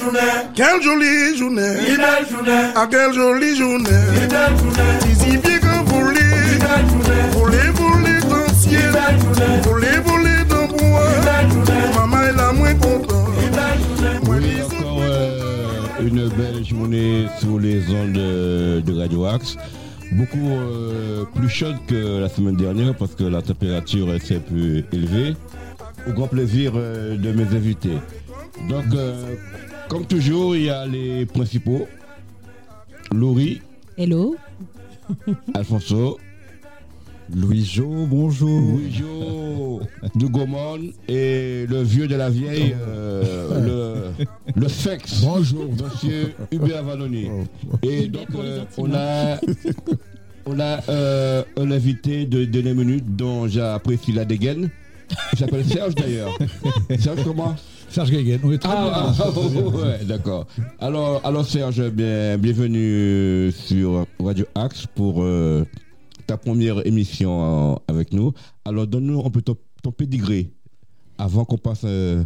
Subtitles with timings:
[0.00, 0.18] journée,
[0.54, 3.88] Quelle jolie journée, une belle journée, ah quelle jolie journée.
[4.22, 6.20] une belle journée, Si bien que voler,
[6.52, 10.82] une belle journée, voler, voler dans le ciel, une belle journée, voler, voler dans le
[10.82, 11.02] une bois.
[11.24, 13.28] belle journée, Maman est la moins contente.
[13.42, 13.80] une belle
[14.28, 14.44] journée.
[14.46, 19.56] Oui, encore euh, une belle journée sur les ondes de, de Radio Axe.
[20.12, 25.36] Beaucoup euh, plus chaude que la semaine dernière parce que la température s'est plus élevée.
[26.08, 27.96] Au grand plaisir euh, de mes invités.
[28.68, 29.34] Donc, euh,
[29.90, 31.88] comme toujours, il y a les principaux.
[33.12, 33.60] Laurie,
[33.98, 34.36] Hello.
[35.54, 36.18] Alfonso,
[37.34, 38.48] Louis-Jo, bonjour.
[38.60, 39.80] Louis-Jo
[40.14, 45.22] de Gaumont et le vieux de la vieille, euh, le, le sexe.
[45.22, 47.26] Bonjour, monsieur Hubert Valloni.
[47.82, 49.38] Et donc, euh, on a,
[50.46, 54.70] on a euh, un invité de dernière minute dont j'apprécie la dégaine.
[55.32, 56.38] Il s'appelle Serge d'ailleurs.
[56.96, 57.56] Serge comment?
[57.90, 59.24] Serge Guéguen, oui, très ah, bien.
[59.26, 60.46] ah, ouais, d'accord.
[60.78, 65.64] Alors, alors Serge, bien, bienvenue sur Radio Axe pour euh,
[66.26, 68.32] ta première émission euh, avec nous.
[68.64, 70.50] Alors, donne-nous un peu ton, ton pédigré
[71.18, 72.22] avant qu'on passe euh,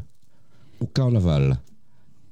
[0.81, 1.57] au carnaval.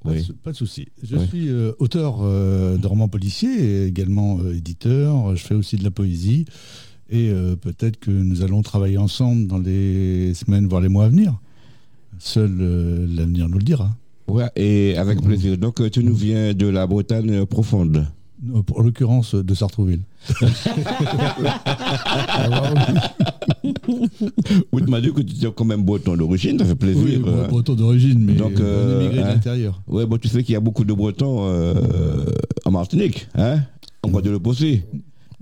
[0.03, 0.31] Pas, de, Oui.
[0.43, 0.87] pas de souci.
[1.01, 1.27] Je Oui.
[1.27, 5.35] suis euh, auteur euh, de romans policiers et également euh, éditeur.
[5.35, 6.45] Je fais aussi de la poésie.
[7.09, 11.09] Et euh, peut-être que nous allons travailler ensemble dans les semaines, voire les mois à
[11.09, 11.33] venir.
[12.19, 13.89] Seul euh, l'avenir nous le dira.
[14.27, 15.57] Ouais, et avec plaisir.
[15.57, 18.07] Donc, euh, tu nous viens de la Bretagne euh, profonde.
[18.65, 20.01] Pour l'occurrence de Sartrouville.
[24.71, 27.03] Oui, tu m'as dit que tu étais quand même breton d'origine, ça fait plaisir.
[27.03, 29.33] Oui, bon, breton d'origine, mais Donc, euh, émigré de hein.
[29.33, 29.81] l'intérieur.
[29.87, 32.25] Ouais, bon, tu sais qu'il y a beaucoup de Bretons euh,
[32.65, 33.59] en Martinique, hein
[34.03, 34.83] On va de le poser.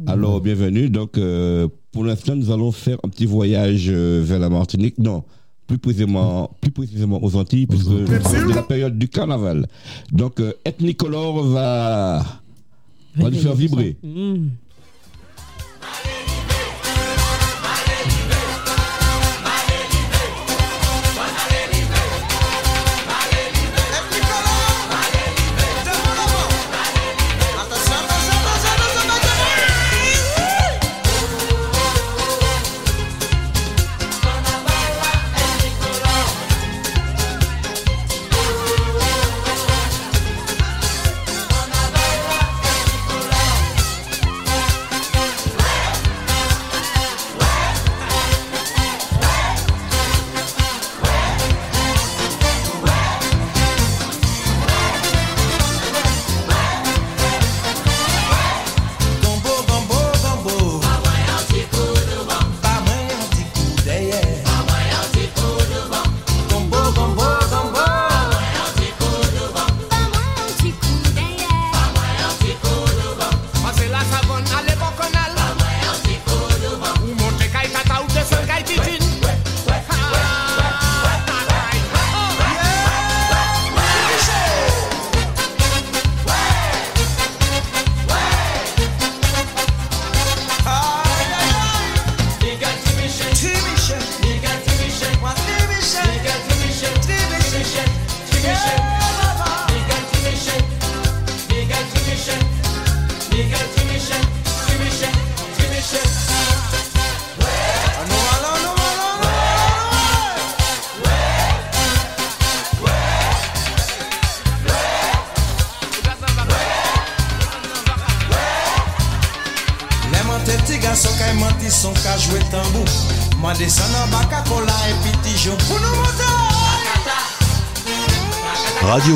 [0.08, 0.90] Alors, bienvenue.
[0.90, 4.98] Donc, euh, pour l'instant, nous allons faire un petit voyage vers la Martinique.
[4.98, 5.24] Non,
[5.72, 9.68] plus précisément, plus précisément aux Antilles, puisque c'est la période du carnaval.
[10.12, 12.26] Donc, euh, Ethnicolor va,
[13.16, 13.96] va nous faire vibrer.
[14.04, 14.48] Mmh.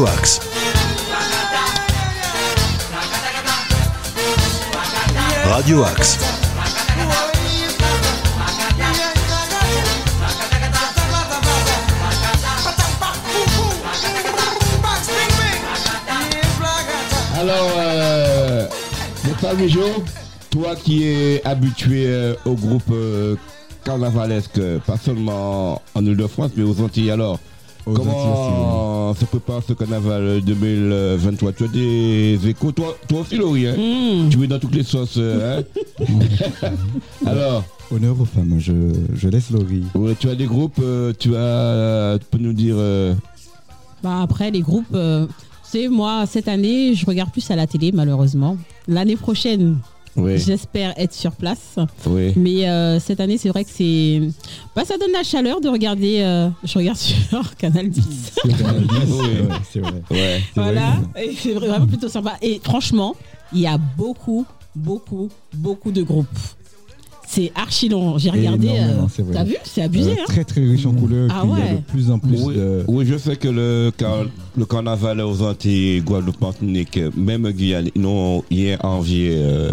[0.05, 0.39] Radio Axe.
[5.45, 6.19] Radio Axe.
[17.37, 18.67] Alors, euh,
[19.25, 19.33] mon
[20.51, 23.35] toi qui es habitué euh, au groupe euh,
[23.83, 27.39] carnavalesque, pas seulement en Ile-de-France, mais aux Antilles alors,
[27.85, 33.67] Aux comment se prépare ce carnaval 2023 Tu as des échos, toi, toi aussi Laurie,
[33.67, 34.29] hein Mmh.
[34.29, 35.17] tu es dans toutes les sauces.
[35.19, 35.61] hein
[37.25, 38.73] alors, Honneur aux femmes, je,
[39.13, 39.83] je laisse Laurie.
[39.93, 42.75] ouais, tu as des groupes, euh, tu as, euh, tu peux nous dire...
[42.77, 43.13] euh,
[44.01, 45.33] Bah, après, les groupes, euh, tu
[45.81, 48.57] sais, moi, cette année, je regarde plus à la télé, malheureusement.
[48.87, 49.77] L'année prochaine,
[50.17, 50.37] Oui.
[50.37, 51.75] J'espère être sur place.
[52.07, 52.31] Oui.
[52.37, 54.21] Mais euh, cette année, c'est vrai que c'est.
[54.75, 56.19] Bah, ça donne la chaleur de regarder.
[56.21, 56.97] euh, Je regarde
[57.29, 58.03] sur Canal 10.
[58.41, 58.73] C'est vrai.
[59.09, 59.55] Oui.
[59.71, 60.01] C'est vrai.
[60.11, 60.41] Ouais.
[60.55, 60.93] Voilà.
[61.21, 62.35] Et c'est vraiment plutôt sympa.
[62.41, 63.15] Et franchement,
[63.53, 64.45] il y a beaucoup,
[64.75, 66.27] beaucoup, beaucoup de groupes.
[67.27, 68.17] C'est archi long.
[68.17, 68.67] J'ai regardé.
[68.67, 69.33] Énormément, euh, c'est vrai.
[69.33, 69.55] T'as vu?
[69.63, 70.11] C'est abusé.
[70.11, 71.27] Euh, hein Très très riche en couleurs.
[71.33, 71.71] Ah Il y a ouais.
[71.73, 72.85] de plus en plus Oui, de.
[72.87, 74.25] oui, je sais que le, car-
[74.55, 79.71] le carnaval aux Antilles, Guadeloupe, Martinique, même Guyane, ils n'ont rien envié euh,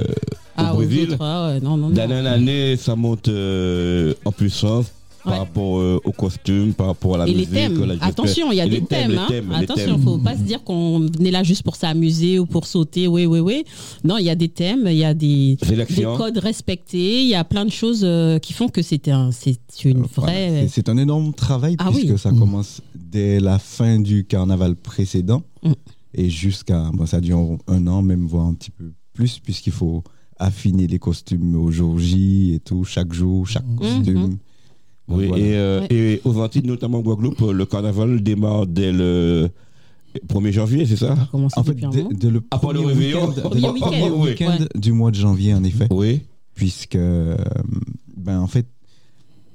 [0.57, 1.11] Ah, au Brésil.
[1.13, 1.95] autres, ah ouais, non, non, non.
[1.95, 4.87] D'année en année, ça monte euh, en puissance
[5.25, 5.39] par Ouais.
[5.39, 7.53] rapport euh, aux costumes, par rapport à la Et les musique.
[7.53, 8.09] thèmes, la gestion.
[8.09, 9.11] attention, il y a Et des les thèmes.
[9.13, 9.27] les hein.
[9.29, 10.03] thèmes, les attention, thèmes.
[10.03, 13.07] faut pas se dire qu'on est là juste pour s'amuser ou pour sauter.
[13.07, 13.65] Oui, oui, oui.
[14.03, 17.37] Non, il y a des thèmes, il y a des, des codes respectés, il y
[17.37, 20.63] a plein de choses euh, qui font que c'est un, c'est une Euh, voilà, vraie.
[20.67, 22.19] c'est- C'est un énorme travail Ah puisque oui.
[22.19, 25.73] ça commence dès la fin du carnaval précédent Mm.
[26.15, 30.03] et jusqu'à bon, ça dure un an même voire un petit peu plus puisqu'il faut
[30.43, 34.39] affiner les costumes au jour J et tout chaque jour chaque costume.
[35.09, 35.45] Donc, Oui, voilà.
[35.45, 35.87] et, euh, Ouais.
[35.91, 39.51] et aux Antilles, notamment Guadeloupe, le carnaval démarre dès le
[40.29, 43.29] 1er janvier, c'est ça En fait, dès, dès le pas le réveillon.
[43.29, 44.57] week-end, Premier dès le week-end.
[44.59, 44.65] Oui.
[44.65, 44.81] Ouais.
[44.81, 46.23] du mois de janvier en effet, Oui.
[46.55, 47.37] puisque euh,
[48.17, 48.67] ben en fait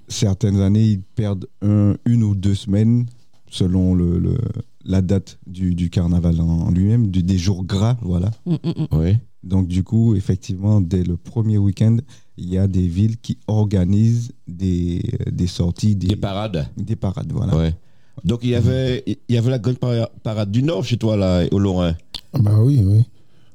[0.07, 3.05] certaines années ils perdent un- une ou deux semaines
[3.49, 4.37] selon le, le-
[4.85, 8.31] la date du, du carnaval en, en lui-même, du- des jours gras, voilà.
[8.45, 9.17] Mm, mm, mm.
[9.43, 11.97] Donc du coup, effectivement, dès le premier week-end,
[12.37, 15.01] il y a des villes qui organisent des,
[15.31, 16.67] des sorties, des, Des parades.
[16.77, 17.55] des parades, voilà.
[17.55, 17.73] Ouais.
[18.23, 21.15] Donc il y avait, il y avait la grande para- parade du Nord chez toi
[21.15, 21.95] là, au Lorrain.
[22.33, 23.03] Ah Bah oui, oui.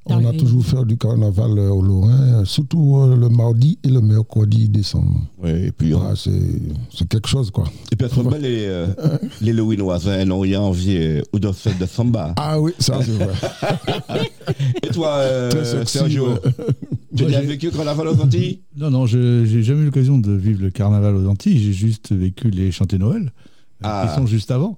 [0.07, 3.89] On a toujours fait du carnaval euh, au Lorrain, euh, surtout euh, le mardi et
[3.89, 5.21] le mercredi décembre.
[5.41, 6.31] Ouais, et puis, Ah, c'est
[6.93, 7.65] c'est quelque chose, quoi.
[7.93, 8.87] et puis sont belles, les, euh,
[9.41, 12.35] les n'ont rien envié aux danseuses de samba.
[12.37, 13.33] Ah oui, ça c'est vrai.
[14.83, 16.41] Et toi, euh, sexy, Sergio, ouais.
[17.17, 18.61] tu as vécu le carnaval aux Antilles?
[18.77, 21.59] Non, non, je j'ai jamais eu l'occasion de vivre le carnaval aux Antilles.
[21.61, 23.33] J'ai juste vécu les chantés Noël,
[23.85, 24.07] Ah.
[24.09, 24.77] qui sont juste avant.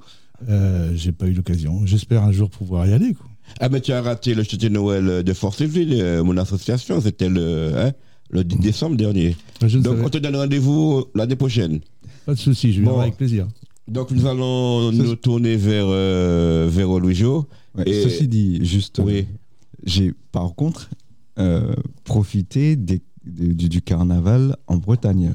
[0.50, 1.81] Euh, j'ai pas eu l'occasion.
[1.87, 3.15] J'espère un jour pouvoir y aller.
[3.15, 3.26] quoi.
[3.61, 7.29] Ah, mais tu as raté le château de Noël de Forceville, euh, mon association, c'était
[7.29, 7.93] le, hein,
[8.31, 9.37] le 10 décembre dernier.
[9.64, 11.81] Je ne Donc, savais- on te donne rendez-vous l'année prochaine.
[12.26, 13.00] Pas de souci, je viendrai Bon.
[13.02, 13.46] avec plaisir.
[13.87, 16.91] Donc, nous allons Ce- nous tourner vers, euh, vers.
[16.91, 17.02] Ouais,
[17.87, 19.19] Et- Ceci dit, juste, Oui.
[19.19, 19.23] euh,
[19.85, 20.88] j'ai par contre
[21.38, 21.75] euh,
[22.05, 25.32] profité des- de- du, du carnaval en Bretagne.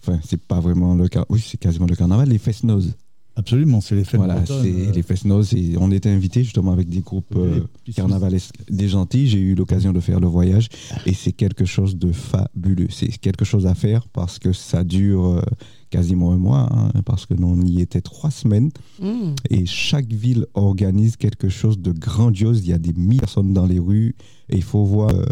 [0.00, 2.92] Enfin, c'est pas vraiment le carnaval, oui, c'est quasiment le carnaval, les fest-noz.
[3.34, 6.72] Absolument, c'est les fêtes Voilà, bretonnes, c'est euh, les fest-noz et on était invités justement
[6.72, 7.60] avec des groupes euh,
[7.94, 9.26] carnavalesques des gentils.
[9.26, 10.68] J'ai eu l'occasion de faire le voyage
[11.06, 12.88] et c'est quelque chose de fabuleux.
[12.90, 15.42] C'est quelque chose à faire parce que ça dure euh,
[15.88, 18.70] quasiment un mois, hein, parce que nous on y était trois semaines.
[19.00, 19.34] Mm.
[19.48, 22.60] Et chaque ville organise quelque chose de grandiose.
[22.64, 24.14] Il y a des mille personnes dans les rues
[24.50, 25.10] et il faut voir.
[25.10, 25.24] euh,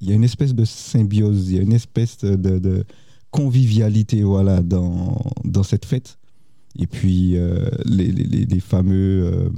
[0.00, 2.84] il y a une espèce de symbiose, il y a une espèce de, de
[3.30, 6.18] convivialité voilà, dans, dans cette fête.
[6.78, 9.30] Et puis euh, les, fameux.
[9.32, 9.50] euh,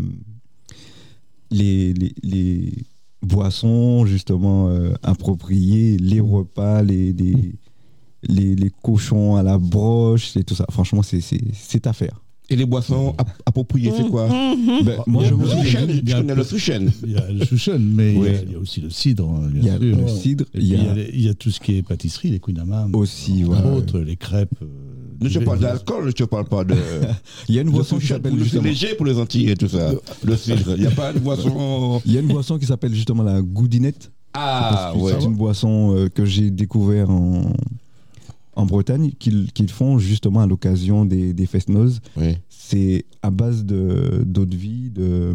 [1.50, 2.73] les,
[3.20, 7.12] boissons justement euh, appropriées, les repas, les,
[8.23, 10.65] les, cochons à la broche, et tout ça.
[10.70, 12.23] Franchement, c'est à faire.
[12.50, 14.26] Et les boissons ap- appropriées, c'est quoi?
[14.28, 16.90] Ben, moi, je Le me Souchen, il y je a- connais le Souchen.
[17.04, 19.28] Il y a le chouchen, mais il y a- il y, a aussi le cidre,
[19.28, 19.96] hein, Il y bien a sûr.
[19.98, 22.30] le cidre, il y a a les- il y a tout ce qui est pâtisserie,
[22.30, 23.76] les Queen Amam, aussi, entre voilà.
[23.76, 24.48] autres, les crêpes.
[24.62, 24.66] euh,
[25.20, 26.74] Ne te du- parle d'alcool, je te parle pas de.
[27.50, 28.62] Il y a une Le boisson qui Souchen, s'appelle c'est justement.
[28.62, 29.90] léger pour les Antilles et tout ça.
[30.24, 30.74] Le cidre.
[30.76, 32.00] Il n'y a pas de boisson.
[32.06, 34.10] Il y a une boisson qui s'appelle justement la goudinette.
[34.32, 35.24] Ah, C'est ouais.
[35.24, 37.52] une boisson euh, que j'ai découvert en,
[38.58, 42.00] en Bretagne, qu'ils font justement à l'occasion des, des fest-noz.
[42.17, 42.36] Oui.
[42.50, 45.34] C'est à base de d'eau de vie de,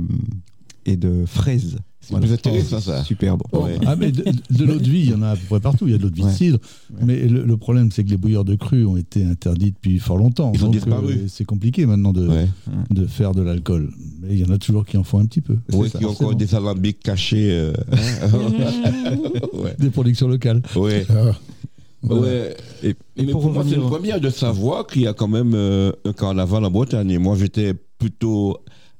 [0.85, 1.77] et de fraises.
[2.01, 3.01] C'est plus intéressant, ça.
[3.05, 3.45] Super bon.
[3.63, 3.77] Ouais.
[3.85, 5.87] Ah, mais de, de l'eau de vie, il y en a à peu près partout.
[5.87, 6.33] Il y a de l'eau de vie de Ouais.
[6.33, 6.59] cidre.
[7.01, 10.17] Mais le, le problème, c'est que les bouilleurs de cru ont été interdits depuis fort
[10.17, 10.51] longtemps.
[10.53, 11.13] Ils ont Donc, disparu.
[11.13, 12.47] euh, c'est compliqué maintenant de, Ouais.
[12.91, 13.89] de faire de l'alcool.
[14.21, 15.55] Mais il y en a toujours qui en font un petit peu.
[15.71, 17.49] Oui, qui ont encore des alambics cachés.
[17.51, 17.71] euh.
[19.79, 20.61] Des productions locales.
[20.75, 21.05] Ouais.
[22.09, 22.55] Ah, Ouais.
[22.83, 25.27] Et, et Mais pour pour moi, c'est une première de savoir qu'il y a quand
[25.27, 27.17] même euh, un carnaval en Bretagne.
[27.17, 28.57] Moi, j'étais plutôt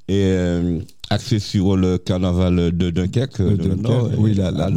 [0.10, 0.80] euh,
[1.10, 4.10] axé sur le carnaval de Dunkerque, de Dunkerque, Nord.
[4.18, 4.70] oui, alors,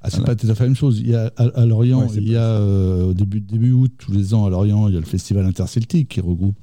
[0.00, 0.34] Ah, c'est Voilà.
[0.34, 0.98] pas tout à fait la même chose.
[1.00, 3.92] Il y a, à, à Lorient, Ouais, il y a euh, au début, début août,
[3.98, 6.56] tous les ans à Lorient, il y a le festival interceltique qui regroupe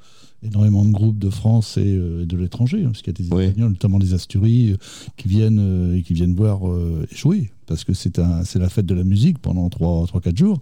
[0.43, 3.33] énormément de groupes de France et euh, de l'étranger, hein, parce qu'il y a des
[3.35, 3.43] Oui.
[3.45, 4.77] Espagnols, notamment des Asturies, euh,
[5.17, 8.69] qui viennent euh, et qui viennent voir euh, jouer, parce que c'est un, c'est la
[8.69, 10.59] fête de la musique pendant 3-4 jours,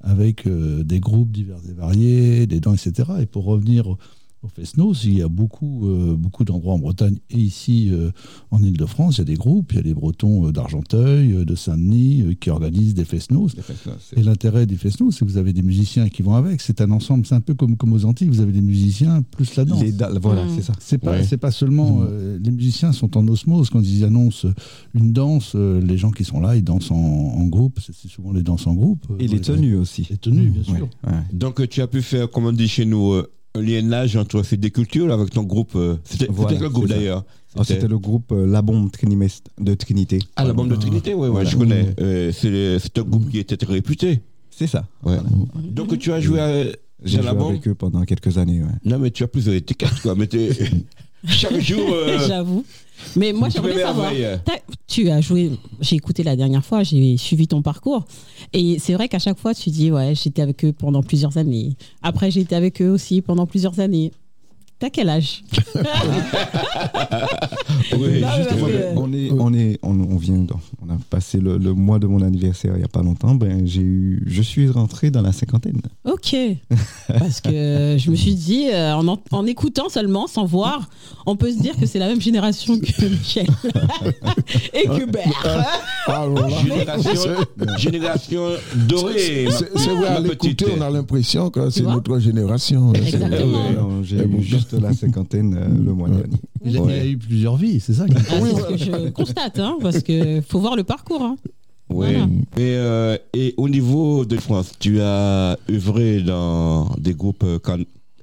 [0.00, 3.10] avec des groupes divers et variés, des dents, etc.
[3.20, 3.96] Et pour revenir
[4.42, 8.12] au Fesnos, il y a beaucoup, euh, beaucoup d'endroits en Bretagne et ici euh,
[8.52, 11.54] en Ile-de-France, il y a des groupes, il y a des Bretons euh, d'Argenteuil, de
[11.56, 13.56] Saint-Denis euh, qui organisent des Fesnos.
[14.16, 16.60] Et l'intérêt des Fesnos, c'est que vous avez des musiciens qui vont avec.
[16.60, 19.56] C'est un ensemble, c'est un peu comme, comme aux Antilles, vous avez des musiciens plus
[19.56, 19.82] la danse.
[19.82, 20.50] Les da- voilà, Mm.
[20.54, 20.72] c'est ça.
[20.78, 21.24] C'est pas, Ouais.
[21.24, 22.02] c'est pas seulement.
[22.02, 23.70] euh, les musiciens sont en osmose.
[23.70, 24.46] Quand ils annoncent
[24.94, 27.80] une danse, euh, les gens qui sont là, ils dansent en, en groupe.
[27.80, 29.04] C'est souvent les danses en groupe.
[29.18, 30.06] Et les tenues aussi.
[30.10, 30.88] Les tenues, bien Ouais, sûr.
[31.08, 31.12] ouais.
[31.32, 33.20] Donc, tu as pu faire, comme on dit chez nous,
[33.54, 35.72] un liennage entre ces deux cultures avec ton groupe.
[35.74, 37.24] euh, C'était Voilà, quel groupe d'ailleurs?
[37.54, 38.90] Alors, C'était le groupe euh, La Bombe
[39.58, 40.18] de Trinité.
[40.36, 41.48] Ah, la bande de Trinité, oui, Voilà.
[41.48, 41.94] je connais.
[42.00, 44.20] Euh, c'est un groupe qui était très réputé.
[44.50, 44.80] C'est ça.
[45.02, 45.16] Ouais.
[45.16, 45.22] Voilà.
[45.70, 46.64] Donc, tu as joué à,
[47.04, 48.60] J'ai joué la avec eux pendant quelques années.
[48.62, 48.68] ouais.
[48.84, 50.14] Non, mais tu as plusieurs étiquettes, quoi.
[50.14, 50.28] Mais
[51.26, 51.88] chaque jour.
[51.92, 52.64] euh, J'avoue.
[53.16, 54.12] Mais moi, j'aimerais savoir.
[54.86, 58.04] Tu as joué, j'ai écouté la dernière fois, j'ai suivi ton parcours.
[58.52, 61.76] Et c'est vrai qu'à chaque fois, tu dis, ouais, j'étais avec eux pendant plusieurs années.
[62.02, 64.10] Après, j'ai été avec eux aussi pendant plusieurs années.
[64.78, 65.42] T'as quel âge?
[67.98, 70.46] Oui, Non, que- On est, on est, on, on vient,
[70.86, 73.34] on a passé le, le mois de mon anniversaire il y a pas longtemps.
[73.34, 75.80] Ben j'ai eu, je suis rentré dans la cinquantaine.
[76.04, 76.36] Ok.
[77.08, 80.88] Parce que je me suis dit, euh, en, en- en écoutant seulement, sans voir,
[81.26, 83.46] on peut se dire que c'est la même génération que Michel
[84.74, 85.66] et que Bert.
[86.06, 87.20] Alors là, Génération,
[87.78, 88.42] génération
[88.88, 89.48] dorée.
[89.76, 92.92] c'est vrai, à l'écouter, on a l'impression que c'est notre génération.
[92.92, 93.66] Exactement.
[93.68, 93.74] Ouais.
[93.76, 96.36] Non, J'ai eu juste la cinquantaine euh, le mois dernier.
[96.64, 98.06] Il, a, il a eu plusieurs vies, c'est ça.
[98.06, 101.22] qui- Ah, c'est ce que je constate, hein, parce que faut voir le parcours.
[101.22, 101.36] hein.
[101.90, 102.06] Oui.
[102.08, 102.24] Voilà.
[102.56, 107.78] Et, euh, et au niveau de France, tu as œuvré dans des groupes euh, can-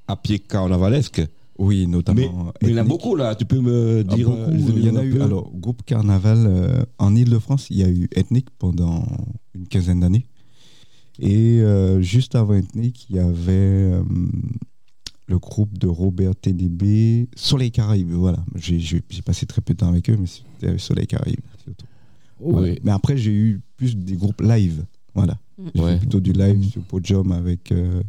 [0.08, 1.24] à pied carnavalesques?
[1.58, 2.22] Oui, notamment.
[2.22, 2.28] Mais,
[2.62, 2.90] mais il y en a ethnique.
[2.90, 4.28] beaucoup là, tu peux me Ah, dire.
[4.30, 4.42] beaucoup.
[4.42, 5.14] euh, les il y en a un eu.
[5.14, 9.06] peu Alors, groupe Carnaval euh, en Ile-de-France, il y a eu Ethnique pendant
[9.56, 10.26] une quinzaine d'années.
[11.20, 14.04] Et euh, juste avant Ethnique, il y avait euh,
[15.28, 18.12] le groupe de Robert TDB, Soleil Caraïbes.
[18.12, 21.40] Voilà, j'ai j'ai- j'ai passé très peu de temps avec eux, mais c'était Soleil Caraïbes
[21.64, 21.86] surtout.
[22.40, 22.68] Voilà.
[22.74, 22.80] Oui.
[22.84, 24.86] Mais après, j'ai eu plus des groupes live.
[25.14, 25.38] Voilà.
[25.74, 25.94] J'ai Ouais.
[25.94, 28.04] fait plutôt du live sur Podium avec euh,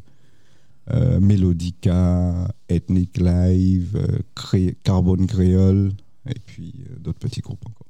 [0.92, 5.92] euh, Melodica, Ethnic Live, euh, Cré- Carbone Créole,
[6.28, 7.86] et puis euh, d'autres petits groupes encore.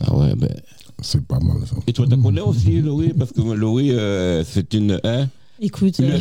[0.00, 0.54] Ah ouais, ben.
[1.00, 1.76] C'est pas mal ça.
[1.86, 3.12] Et toi, tu connais aussi Laurie?
[3.16, 5.00] Parce que Laurie, euh, c'est une.
[5.04, 5.28] Hein,
[5.60, 6.18] Écoute, euh,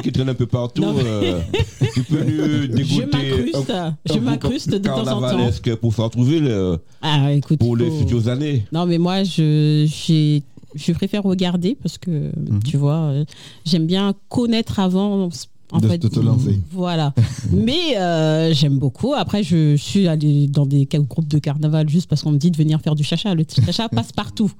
[0.00, 0.80] qui traîne un peu partout.
[0.82, 1.40] Non, mais- euh,
[1.94, 3.52] tu peux nous je dégoûter.
[4.06, 5.20] je un m'incruste de temps en temps.
[5.20, 8.64] carnavalesque pour Sartrouville euh, Ah, écoute, pour les faut- futures années.
[8.72, 10.42] Non, mais moi, je, j'ai,
[10.74, 12.62] je préfère regarder parce que, Mhm.
[12.64, 13.24] tu vois, euh,
[13.66, 15.28] j'aime bien connaître avant.
[15.72, 16.60] En De- fait, de te lancer.
[16.70, 17.14] Voilà.
[17.50, 19.14] mais euh, j'aime beaucoup.
[19.14, 22.56] Après, je suis allée dans des groupes de carnaval juste parce qu'on me dit de
[22.58, 23.34] venir faire du chacha.
[23.34, 24.50] Le chacha passe partout.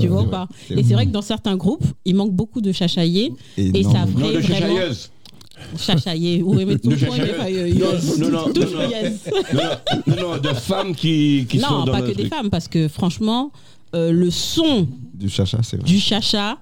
[0.00, 2.72] Tu vois ou pas Et c'est vrai que dans certains groupes, il manque beaucoup de
[2.72, 3.32] chachaillés.
[3.56, 4.74] Et non, ça Non, de vraiment.
[5.76, 6.42] Chachaillés.
[6.42, 6.96] Oui, mais tout Non,
[8.30, 8.46] non,
[10.16, 13.52] non, de femmes qui, qui sont Non, pas que des femmes, parce que franchement,
[13.94, 15.86] euh, le son du chacha, c'est vrai.
[15.86, 16.58] du chacha,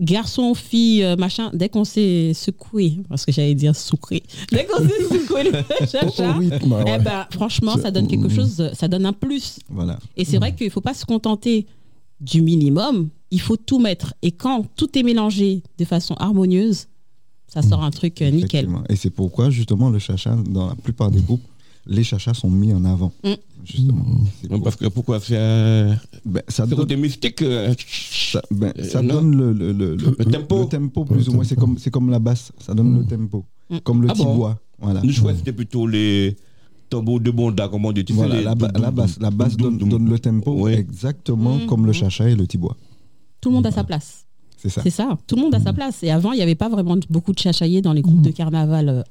[0.00, 4.86] garçon, fille, euh, machin, dès qu'on s'est secoué, parce que j'allais dire soucré, dès qu'on
[4.86, 5.52] s'est secoué le
[5.86, 6.48] chacha, ouais.
[6.86, 9.58] eh ben, franchement, ça donne quelque chose, ça donne un plus.
[9.68, 9.98] Voilà.
[10.16, 11.66] Et c'est vrai qu'il ne faut pas se contenter
[12.20, 14.14] du minimum, il faut tout mettre.
[14.22, 16.86] Et quand tout est mélangé de façon harmonieuse,
[17.48, 18.68] ça sort un truc euh, nickel.
[18.88, 21.42] Et c'est pourquoi, justement, le chacha, dans la plupart des groupes,
[21.86, 23.12] les chachas sont mis en avant.
[23.24, 23.30] Mm.
[23.64, 24.04] Justement.
[24.48, 26.00] Pour- Parce que pourquoi faire.
[26.24, 27.42] Ben, ça C'est donne, côté mystique.
[27.42, 27.74] euh,
[28.32, 30.62] ça, ben, Euh, ça donne le, le, le, Le tempo.
[30.62, 31.44] le tempo, plus ou moins.
[31.44, 32.52] C'est comme, c'est comme la basse.
[32.58, 33.44] Ça donne le tempo.
[33.70, 33.78] Mm.
[33.80, 34.32] Comme le Ah bon?
[34.32, 34.58] tibois.
[34.80, 35.00] Voilà.
[35.02, 36.36] Nous, je crois que c'était plutôt les
[36.90, 38.04] tambours de bonda, comme on dit.
[38.04, 39.88] Tu Voilà, la, ba- basse, la doum, basse doum, donne, doum.
[39.90, 40.74] donne le tempo Ouais.
[40.74, 42.76] exactement comme le chacha et le tibois.
[43.40, 44.24] Tout le monde a sa place.
[44.58, 44.80] C'est ça.
[44.82, 46.02] C'est ça, tout le monde a sa place.
[46.04, 48.88] Et avant, il n'y avait pas vraiment beaucoup de chachaillés dans les groupes de carnaval
[48.88, 49.02] euh,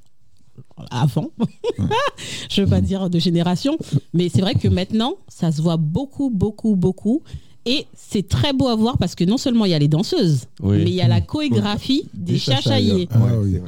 [0.90, 1.30] avant.
[2.50, 3.78] Je veux pas dire de génération,
[4.14, 7.24] mais c'est vrai que maintenant, ça se voit beaucoup, beaucoup, beaucoup.
[7.68, 10.46] Et c'est très beau à voir parce que non seulement il y a les danseuses,
[10.64, 10.78] Oui.
[10.80, 13.08] mais il y a la chorégraphie des chachaillés.
[13.12, 13.18] Ah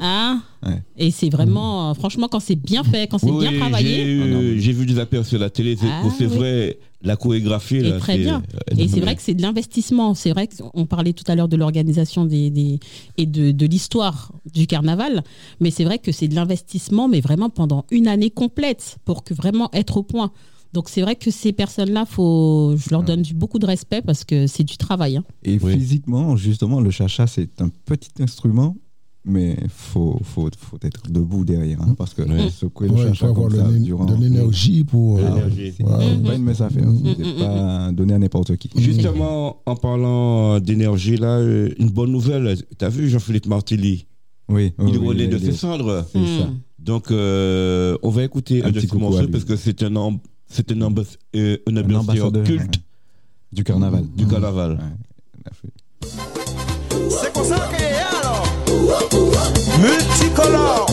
[0.00, 0.82] Hein Ouais.
[0.96, 4.22] Et c'est vraiment, euh, franchement, quand c'est bien fait, quand c'est Oui, bien travaillé, j'ai
[4.56, 5.76] Ah J'ai vu des aperçus sur la télé.
[5.76, 7.76] C'est Ah, vrai, la chorégraphie.
[7.76, 8.42] Et là, très bien.
[8.66, 10.14] elle Et c'est est- vrai que c'est de l'investissement.
[10.14, 12.80] C'est vrai qu'on parlait tout à l'heure de l'organisation des, des-
[13.18, 15.22] et de, de l'histoire du carnaval,
[15.60, 19.34] mais c'est vrai que c'est de l'investissement, mais vraiment pendant une année complète pour que
[19.34, 20.32] vraiment être au point.
[20.74, 24.24] Donc c'est vrai que ces personnes-là, faut, je leur donne du, beaucoup de respect parce
[24.24, 25.16] que c'est du travail.
[25.18, 25.24] hein.
[25.44, 25.72] Et Oui.
[25.74, 28.76] physiquement, justement, le chacha, c'est un petit instrument,
[29.24, 31.80] mais faut, faut, faut être debout derrière.
[31.80, 32.50] hein, parce que Ouais.
[32.50, 34.04] secouer le Ouais, chacha comme de ça durant.
[34.04, 35.20] de l'énergie pour.
[35.20, 35.74] Ah, euh, L'énergie.
[35.76, 35.90] c'est Ouais.
[36.10, 36.84] c'est pas une mince affaire.
[36.86, 37.14] Mhm.
[37.16, 38.68] C'est pas donné à n'importe qui.
[38.76, 42.56] Justement, en parlant d'énergie, là, euh, une bonne nouvelle.
[42.78, 44.06] Tu as vu Jean-Philippe Martelly?
[44.48, 46.04] Oui, oui, Il oui, renaît de ses cendres.
[46.12, 46.50] C'est ça.
[46.80, 49.28] Donc, euh, on va écouter Un petit à lui.
[49.28, 52.82] parce que c'est un, amb- c'est un, ambas- euh, un ambassadeur, culte ouais.
[53.52, 54.04] Du carnaval.
[54.16, 54.72] du carnaval.
[54.72, 56.08] Ouais.
[57.10, 58.46] C'est comme ça que est alors
[59.80, 60.86] Multicolore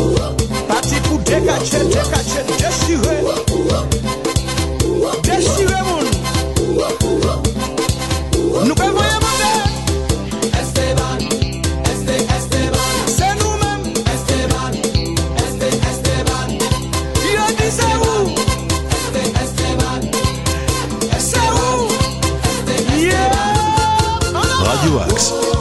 [0.68, 3.22] Parti pour décacher, décacher, déchirer
[5.24, 6.08] Déchirer moun
[8.68, 9.31] Nous pouvons
[24.82, 25.61] Radio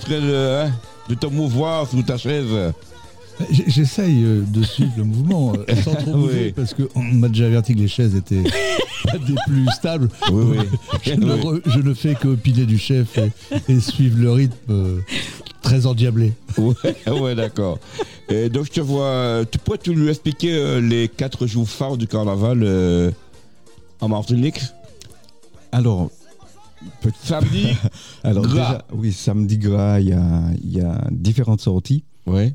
[0.00, 0.72] train de, hein,
[1.08, 2.46] de te mouvoir sous ta chaise.
[3.50, 6.52] J'essaye euh, de suivre le mouvement euh, sans trop bouger Oui.
[6.52, 8.42] parce qu'on m'a déjà averti que les chaises étaient
[9.04, 10.08] pas des plus stables.
[10.30, 10.66] Oui, oui.
[11.02, 13.32] Je, ne, re- je ne fais que piler du chef et,
[13.72, 14.98] et suivre le rythme euh,
[15.62, 16.34] très endiablé.
[16.58, 16.74] Ouais,
[17.08, 17.78] ouais, d'accord.
[18.28, 22.06] Et donc, je te vois, tu pourrais tu lui expliquer les quatre jours phares du
[22.06, 23.10] carnaval euh,
[24.02, 24.60] en Martinique?
[25.72, 26.10] Alors,
[27.00, 27.66] petit- Samedi
[28.22, 28.52] alors Gras.
[28.52, 32.04] déjà, oui, samedi gras, il y a, y a différentes sorties.
[32.26, 32.54] Ouais.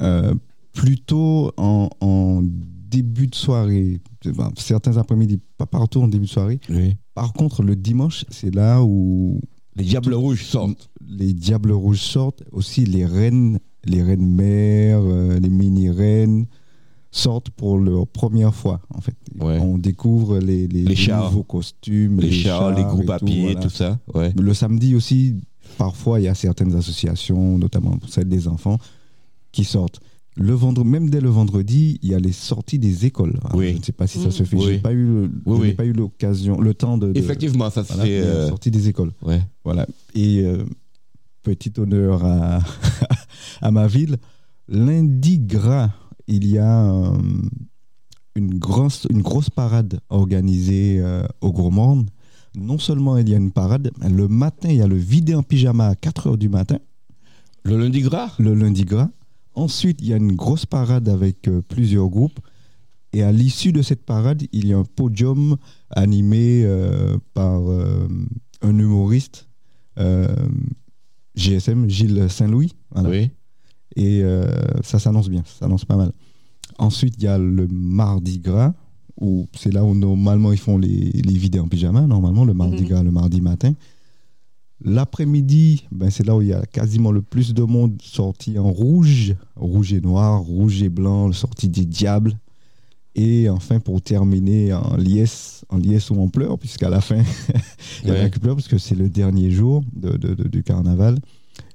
[0.00, 0.34] Euh,
[0.72, 4.00] plutôt en, en début de soirée,
[4.56, 6.60] certains après-midi, pas partout en début de soirée.
[6.70, 6.96] Oui.
[7.14, 9.40] Par contre, le dimanche, c'est là où
[9.76, 10.90] Les Diables Rouges sortent.
[11.06, 16.46] les diables rouges sortent, aussi les reines, les reines mères, euh, les mini-reines
[17.12, 19.14] sortent pour leur première fois, en fait.
[19.38, 19.58] Ouais.
[19.60, 21.24] On découvre les, les, Les chars.
[21.30, 23.60] nouveaux costumes, Les chars, les groupes à tout, pied, voilà.
[23.60, 23.98] tout ça.
[24.14, 24.32] Ouais.
[24.36, 25.36] Le samedi aussi,
[25.78, 28.78] parfois, il y a certaines associations, notamment pour celle des enfants,
[29.52, 30.00] qui sortent.
[30.34, 33.38] Le vendredi, même dès le vendredi, il y a les sorties des écoles.
[33.44, 33.72] Alors, Oui.
[33.74, 34.32] Je ne sais pas si ça Mm.
[34.32, 34.56] se fait.
[34.56, 34.64] Oui.
[34.66, 35.74] J'ai pas eu, le- Oui, je n'ai oui.
[35.74, 37.12] pas eu l'occasion, le temps de.
[37.12, 38.10] de- Effectivement, ça se voilà, fait.
[38.10, 39.12] mais, euh, euh, sortie des écoles.
[39.20, 39.42] ouais.
[39.62, 39.86] Voilà.
[40.14, 40.64] Et euh,
[41.42, 42.60] petit honneur à,
[43.60, 44.16] à ma ville.
[44.68, 45.90] Lundi gras,
[46.26, 47.16] il y a euh,
[48.34, 52.04] une, grosse, une grosse parade organisée euh, au Gourmand.
[52.54, 55.34] Non seulement il y a une parade, mais le matin, il y a le vidé
[55.34, 56.78] en pyjama à 4 h du matin,
[57.64, 58.34] Le lundi gras?
[58.38, 59.08] Le lundi gras.
[59.54, 62.40] Ensuite, il y a une grosse parade avec euh, plusieurs groupes.
[63.14, 65.56] Et à l'issue de cette parade, il y a un podium
[65.90, 67.60] animé euh, par
[68.62, 69.48] un humoriste,
[71.34, 72.72] GSM, Gilles Saint-Louis.
[72.90, 73.10] Voilà.
[73.10, 73.30] Oui.
[73.96, 74.46] Et euh,
[74.82, 76.12] ça s'annonce bien, ça s'annonce pas mal.
[76.78, 78.72] Ensuite, il y a le mardi gras,
[79.20, 82.82] où c'est là où normalement ils font les, les vidéos en pyjama, normalement le mardi
[82.82, 82.88] Mhm.
[82.88, 83.74] gras, le mardi matin.
[84.84, 88.70] L'après-midi, ben, c'est là où il y a quasiment le plus de monde sorti en
[88.72, 92.36] rouge, rouge et noir, rouge et blanc, sorti des diables.
[93.14, 97.22] Et enfin, pour terminer en liesse, en liesse ou en pleurs, puisqu'à la fin,
[98.02, 100.48] il y en a qui pleurent, parce que c'est le dernier jour de- de- de-
[100.48, 101.18] du carnaval,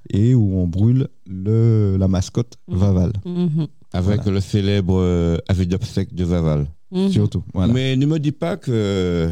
[0.10, 2.78] et où on brûle le, la mascotte Mhm.
[2.78, 3.67] Vaval, Mhm.
[3.93, 6.67] Avec le célèbre euh, avis d'obsèque de Vaval.
[6.91, 7.10] Mhm.
[7.10, 7.43] surtout.
[7.54, 7.74] Voilà.
[7.74, 9.30] Mais ne me dis pas que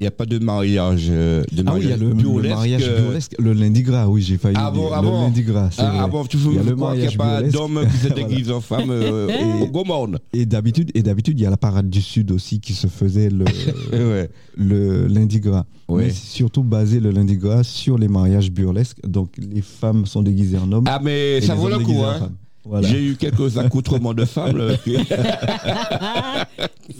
[0.00, 2.14] il n'y a pas de mariage, de Ah oui, il y a mariage le, le
[2.14, 4.80] burlesque, mariage burlesque, le lundi gras, oui, j'ai failli Ah dire.
[4.82, 5.22] bon, ah le bon.
[5.22, 5.98] lundi gras, Ah, vrai.
[6.02, 7.52] ah bon, tu Il y a le qu'il n'y a mariage pas burlesque.
[7.56, 9.28] d'homme qui se déguise en femme euh,
[9.60, 10.18] au Gomorne.
[10.32, 13.28] Et d'habitude, et d'habitude, il y a la parade du Sud aussi qui se faisait
[13.28, 13.44] le,
[13.92, 14.30] ouais.
[14.56, 15.64] le lundi gras.
[15.88, 16.04] Ouais.
[16.04, 18.98] Mais c'est surtout basé le lundi gras sur les mariages burlesques.
[19.06, 20.84] Donc les femmes sont déguisées en hommes.
[20.86, 22.30] Ah, mais et ça vaut le coup, hein.
[22.64, 22.86] Voilà.
[22.86, 24.60] J'ai eu quelques accoutrements de femmes.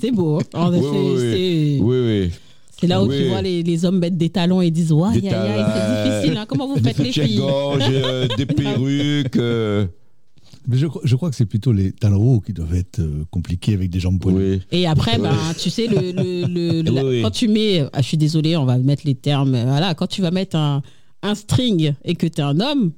[0.01, 0.41] c'est beau.
[0.55, 2.31] En Oui, effet, oui, oui, oui.
[2.81, 3.17] C'est là où Oui.
[3.19, 6.37] tu vois les, les hommes mettre des talons et disent Ouais, c'est talons, difficile.
[6.39, 6.45] hein.
[6.49, 7.23] Comment vous faites les filles?
[7.37, 9.37] soutiens-gorge, euh, des perruques.
[9.37, 9.87] euh,
[10.69, 13.25] Mais je, crois- je crois que c'est plutôt les talons hauts qui doivent être euh,
[13.31, 14.57] compliqués avec des jambes poilues.
[14.57, 14.61] oui.
[14.71, 17.23] Et après, ben, tu sais, le, le- le- la- Oui, oui.
[17.23, 20.23] quand tu mets, ah, je suis désolée, on va mettre les termes, voilà, quand tu
[20.23, 20.83] vas mettre un,
[21.23, 22.93] un string et que tu es un homme,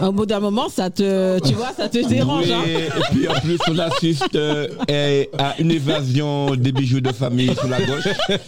[0.00, 2.44] au bout d'un moment, ça te, tu vois, ça te dérange.
[2.46, 2.62] Oui, hein.
[2.66, 7.54] Et puis en plus, on assiste euh, eh, à une évasion des bijoux de famille
[7.54, 8.08] sur la gauche.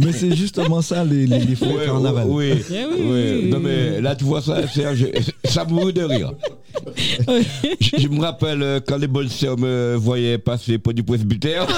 [0.00, 2.26] Mais c'est justement ça, les, les, les fêtes Ouais, carnaval.
[2.28, 2.98] oui, Eh oui, oui.
[2.98, 3.62] oui, oui, Non, oui.
[3.64, 5.06] mais là, tu vois ça, Serge,
[5.44, 6.32] ça me de rire.
[7.80, 11.66] je, je me rappelle euh, quand les bonnes sœurs me voyaient passer pour du presbytère.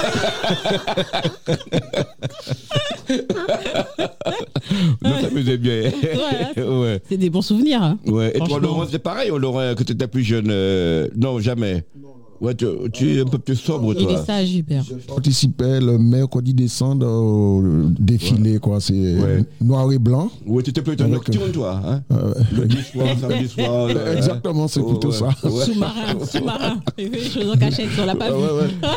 [5.49, 5.91] On s'amusait bien.
[6.63, 7.03] Ouais, ouais.
[7.09, 7.83] C'est des bons souvenirs.
[7.83, 7.99] hein.
[8.07, 8.33] Ouais.
[8.37, 8.59] Et toi.
[8.61, 10.49] Laurent, c'est pareil, Laurent, que tu étais plus jeune.
[10.51, 11.85] euh, Non, jamais.
[12.41, 14.13] Ouais, tu, tu es un peu plus sobre, Il toi.
[14.13, 14.85] est sage, Hubert.
[15.09, 17.61] participais le mercredi décembre au
[17.99, 18.81] défilé, quoi.
[18.81, 19.45] C'est Ouais.
[19.61, 20.31] noir et blanc.
[20.47, 21.81] Ouais, tu étais plutôt Avec, nocturne, toi.
[21.85, 23.89] Hein Euh, Le soir, samedi soir.
[23.91, 25.49] euh, Exactement, c'est plutôt ouais, ça.
[25.49, 25.65] ouais.
[25.65, 26.81] Sous-marin, sous-marin.
[26.97, 28.15] Il fait des choses en cachette sur la.
[28.21, 28.89] Ah, ouais, ouais.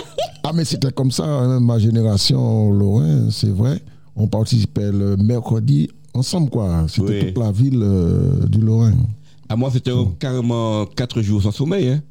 [0.43, 3.81] Ah, mais c'était comme ça, hein, ma génération, Lorrain, c'est vrai.
[4.15, 6.85] On participait le mercredi ensemble, quoi.
[6.87, 7.33] C'était Oui.
[7.33, 8.93] toute la ville euh, du Lorrain.
[9.49, 11.89] À moi, c'était carrément 4 jours sans sommeil.
[11.89, 12.01] Hein.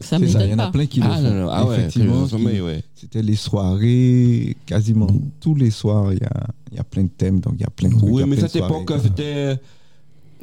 [0.00, 0.72] Ça C'est ça, il y en a pas.
[0.72, 1.22] plein qui le Ah, font.
[1.22, 2.82] non, non, ah ouais, Effectivement, qui- ouais.
[2.94, 5.06] C'était les soirées, quasiment
[5.40, 7.64] tous les soirs, il y a, il y a plein de thèmes, donc il y
[7.64, 8.10] a plein de trucs.
[8.10, 9.56] Oui, mais cette époque, c'était.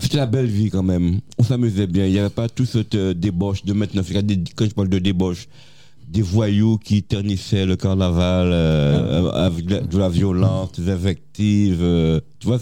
[0.02, 1.20] C'était la belle vie quand même.
[1.38, 2.06] On s'amusait bien.
[2.06, 4.02] Il n'y avait pas tout cette euh, débauche de maintenant.
[4.56, 5.50] Quand je parle de débauche,
[6.08, 11.80] des voyous qui ternissaient le carnaval euh, avec de la, de la violence, des invectives.
[11.82, 12.60] euh, tu vois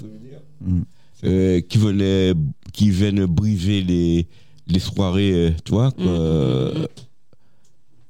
[0.62, 0.82] Mm.
[1.24, 2.34] Euh, qui, venaient,
[2.74, 4.28] qui viennent briser les,
[4.68, 6.88] les soirées, euh, tu vois quoi, Mm, mm,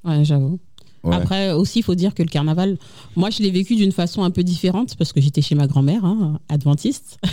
[0.03, 0.59] Ouais, j'avoue.
[1.09, 1.15] Ouais.
[1.15, 2.77] Après aussi, il faut dire que le carnaval,
[3.15, 6.05] moi, je l'ai vécu d'une façon un peu différente parce que j'étais chez ma grand-mère,
[6.05, 7.17] hein, adventiste.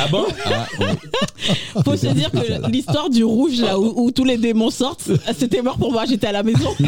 [0.00, 0.24] Ah bon?
[0.44, 1.82] Ah, ouais.
[1.84, 5.62] faut se dire que l'histoire du rouge, là où, où tous les démons sortent, c'était
[5.62, 6.04] mort pour moi.
[6.04, 6.68] J'étais à la maison.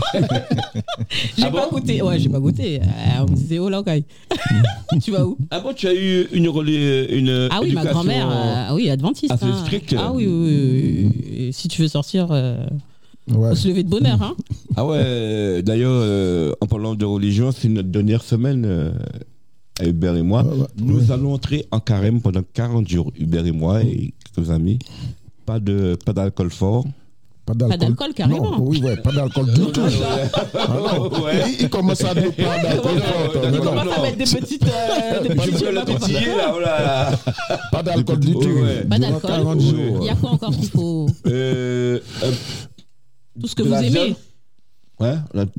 [1.39, 1.77] j'ai Ah pas bon?
[1.79, 2.03] goûté.
[2.03, 2.81] Ouais, j'ai pas goûté.
[2.83, 3.89] Euh, on me disait, oh là, ok.
[5.03, 5.37] tu vas où?
[5.51, 8.91] Ah bon, tu as eu une relais, une Ah oui, ma grand-mère, euh, ah oui,
[8.91, 9.31] adventiste.
[9.33, 9.63] assez hein.
[9.65, 9.95] stricte.
[9.97, 11.53] Ah oui, oui, oui, oui.
[11.53, 12.67] Si tu veux sortir, euh,
[13.29, 13.51] Ouais.
[13.51, 14.23] faut se lever de bonne heure.
[14.23, 14.37] Hein.
[14.77, 18.93] Ah ouais, euh, d'ailleurs, euh, en parlant de religion, c'est notre dernière semaine, euh,
[19.81, 20.43] à Hubert et moi.
[20.45, 20.67] Ouais, ouais.
[20.79, 21.13] Nous Ouais.
[21.13, 24.79] allons entrer en carême pendant 40 jours, Hubert et moi et quelques amis.
[25.45, 26.85] Pas de pas d'alcool fort.
[27.45, 27.79] Pas d'alcool.
[27.79, 28.51] d'alcool, carrément.
[28.59, 29.81] Non, oui, ouais, pas d'alcool du tout.
[30.55, 30.99] Ah.
[31.01, 31.43] Ouais.
[31.49, 32.99] Il, il commence à dire pas d'alcool.
[33.01, 33.91] Fort, On va non.
[33.93, 34.65] pas mettre des petites.
[34.65, 35.85] euh, des petites là,
[36.57, 37.59] oh là là.
[37.71, 38.41] Pas d'alcool du tout.
[38.41, 38.85] Ouais.
[38.89, 39.31] Pas Durant d'alcool.
[39.31, 39.63] 40 Ouais.
[39.65, 39.99] jours.
[40.01, 41.07] Il y a quoi encore qu'il faut?
[41.29, 42.33] Euh, euh,
[43.41, 43.89] Tout ce que vous aimez.
[43.91, 44.15] viande.
[44.99, 45.15] Ouais,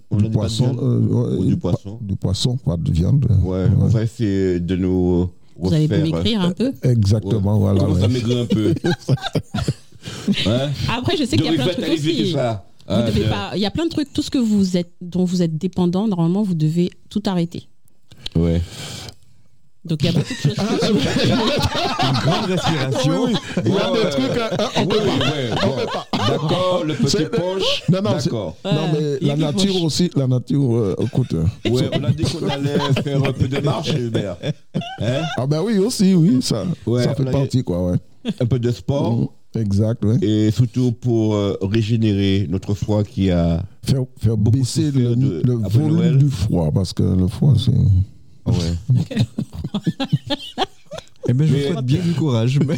[0.10, 0.76] on Du poisson.
[0.82, 2.00] euh, ouais, Ou du poisson.
[2.02, 3.26] Du poisson, pas de viande.
[3.44, 6.04] Ouais, on va essayer de nous Vous allez refaire.
[6.04, 7.82] m'écrire un peu Exactement, voilà.
[7.82, 8.74] Comment ça maigrit un peu.
[10.46, 10.70] ouais.
[10.90, 12.32] Après, je sais qu'il y a plein de trucs aussi.
[12.34, 13.30] Vous Ah, devez bien.
[13.30, 13.52] pas.
[13.56, 14.12] Il y a plein de trucs.
[14.14, 17.68] Tout ce que vous êtes, dont vous êtes dépendant, normalement, vous devez tout arrêter.
[18.36, 18.62] Ouais.
[19.88, 20.56] Donc il y a beaucoup de choses.
[22.04, 23.24] Une grande respiration.
[23.26, 23.62] Oui, oui.
[23.66, 24.10] Il y a Ouais, des ouais.
[24.10, 24.38] trucs.
[24.42, 26.08] hein, hein, on Oui, peut oui, peut pas.
[26.30, 27.84] D'accord, le petit punch.
[27.90, 28.56] Non, non, D'accord.
[28.66, 31.34] Non, mais la nature aussi, la nature, euh, écoute.
[31.34, 34.38] euh, Ouais, on a dit qu'on allait faire un peu de marche, Hubert.
[35.02, 35.22] Hein?
[35.38, 37.98] Ah ben oui, aussi, oui, ça, Ouais, ça fait partie, quoi, ouais.
[38.42, 39.16] Un peu de sport.
[39.16, 39.28] Mhm.
[39.56, 40.18] Exact, ouais.
[40.22, 43.64] Et surtout pour euh, régénérer notre foie qui a.
[43.84, 46.18] Faire, baisser le, de- le volume Noël.
[46.18, 47.72] du froid, parce que le froid, c'est...
[48.46, 48.96] Ah ouais.
[51.30, 52.58] Eh ben, je vous souhaite bien du courage.
[52.66, 52.78] mais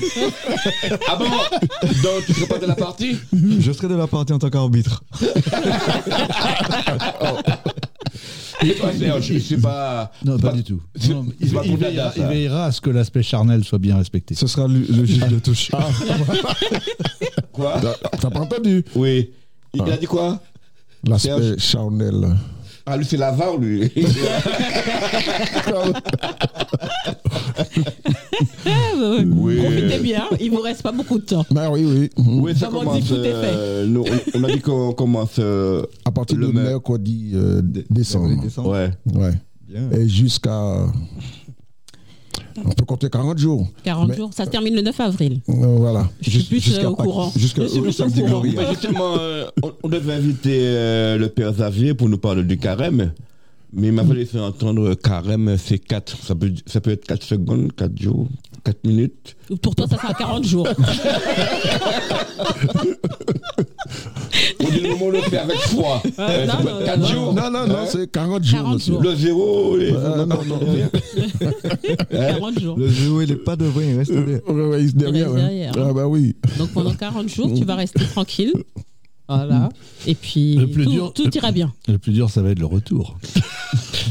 [1.07, 3.15] Ah bon Donc tu serais pas de la partie
[3.59, 5.03] je serai de la partie en tant qu'arbitre.
[8.61, 10.11] Et toi, Serge, c'est pas.
[10.25, 10.81] Non, pas du tout.
[11.09, 12.19] Non, il, pas il pour veillera, Dada, ça.
[12.21, 14.35] il veillera à ce que l'aspect charnel soit bien respecté.
[14.35, 15.71] Ce sera le, le juge de touche.
[17.53, 19.29] Quoi T'as t'as pas entendu Oui.
[19.73, 20.41] Il a dit quoi
[21.07, 22.35] L'aspect charnel.
[22.91, 23.91] Ah, lui, c'est l'avare, lui.
[29.35, 29.57] Oui.
[29.57, 31.45] Profitez bien, il vous reste pas beaucoup de temps.
[31.51, 32.09] Ben oui, oui.
[32.17, 33.01] Oui, ça Comme on commence.
[33.01, 33.51] dit, tout est fait.
[33.53, 35.35] euh, nous, on, on a dit qu'on commence.
[35.39, 38.41] euh, À partir Le de mer- mercredi euh, dé- décembre.
[38.41, 38.69] Décembre.
[38.71, 38.91] ouais.
[39.13, 39.31] Ouais.
[39.67, 39.89] Bien.
[39.91, 40.85] Et jusqu'à.
[42.65, 43.67] On peut compter 40 jours.
[43.83, 45.41] 40 Mais- jours, ça se termine le 9 avril.
[45.49, 46.09] Euh, voilà.
[46.21, 47.31] Je suis plus jusqu'à euh, au courant.
[47.35, 48.23] Jusqu'à- samedi.
[48.55, 52.57] Mais justement, euh, on, on devait inviter euh, le père Xavier pour nous parler du
[52.57, 53.11] carême.
[53.71, 56.17] Mais il m'avait laissé entendre carême, c'est 4.
[56.23, 58.27] Ça peut, ça peut être 4 secondes, 4 jours,
[58.63, 59.35] 4 minutes.
[59.61, 60.67] Pour toi, ça sera 40 jours.
[64.61, 66.01] On dit le moment on le fait avec froid.
[66.19, 67.05] Euh, non, non, être 4 non.
[67.07, 67.33] jours.
[67.33, 68.93] Non, non, non, Hein c'est 40 jours, 40 monsieur.
[68.93, 69.01] jours.
[69.03, 69.75] Le zéro.
[69.77, 70.59] Euh, non, non, non.
[72.11, 72.77] 40 jours.
[72.77, 74.39] Le jeu, il est pas devant, il reste derrière.
[74.49, 75.31] Ouais, ouais, il derrière.
[75.31, 75.47] reste hein.
[75.47, 76.35] derrière, Ah, bah oui.
[76.57, 78.53] Donc pendant 40 jours, tu vas rester tranquille.
[79.29, 79.69] Voilà.
[80.07, 81.71] Et puis, Le plus tout, dur- tout ira bien.
[81.87, 83.17] Le plus dur, ça va être le retour.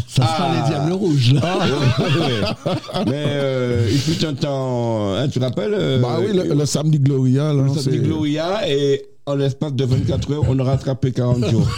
[0.07, 0.55] ça sera Ah.
[0.63, 1.59] les diables rouges, là.
[1.59, 3.05] Ouais.
[3.07, 6.67] Mais euh, il fut un temps, hein, tu te rappelles euh, Bah oui, le, le
[6.67, 7.99] samedi Gloria, là, le samedi.
[7.99, 11.69] Gloria et en l'espace de 24 heures, on a rattrapé 40 jours.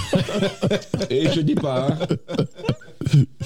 [1.10, 2.16] et je dis pas, hein.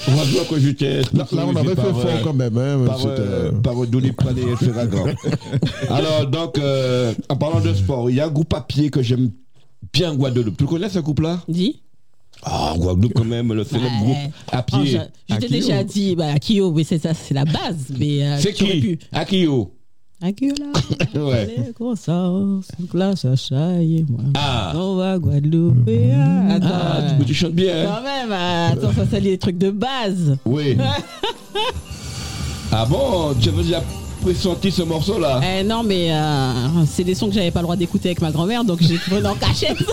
[0.09, 1.01] On va voir que j'étais.
[1.15, 2.59] Là, là, on avait fait par, fort euh, quand même.
[2.59, 5.07] Hein, Par, euh, par Doliprane et Ferragan.
[5.89, 9.01] Alors, donc, euh, en parlant de sport, il y a un groupe à pied que
[9.01, 9.31] j'aime
[9.92, 10.57] bien en Guadeloupe.
[10.57, 11.81] Tu connais ce groupe-là Dis.
[12.42, 14.03] Ah, Guadeloupe, quand même, le célèbre Ouais.
[14.05, 14.87] groupe à Oh, pied.
[15.29, 17.87] je je t'ai déjà dit, bah, Akio, mais c'est ça, c'est la base.
[17.99, 18.81] Mais euh, C'est qui?
[18.81, 18.99] pu.
[19.12, 19.70] Akio.
[20.20, 21.20] Akio, là.
[21.27, 21.57] Ouais.
[22.92, 24.20] Glace à chaille et moi.
[24.35, 24.73] Ah.
[24.77, 25.88] On va à Guadeloupe.
[25.88, 26.68] ah, Attends.
[26.73, 30.37] Ah, tu, chantes bien, hein Quand même, euh, attends, ça, c'est les trucs de base.
[30.44, 30.77] Oui.
[32.73, 33.83] ah bon Tu avais déjà
[34.25, 36.53] pressenti ce morceau-là Eh, non, mais euh,
[36.87, 39.25] c'est des sons que j'avais pas le droit d'écouter avec ma grand-mère, donc j'ai pris
[39.27, 39.77] en cachette.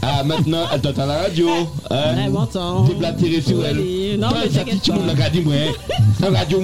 [0.00, 1.48] Ah, maintenant, elle t'entend à la radio.
[1.90, 2.84] Hein Elle m'entend.
[2.84, 3.78] Déblatéré sur elle.
[3.78, 5.06] Oui, non, mais ça t'inquiète pas.
[5.06, 5.54] l'a moi.
[5.54, 5.72] hein.
[6.20, 6.60] La radio.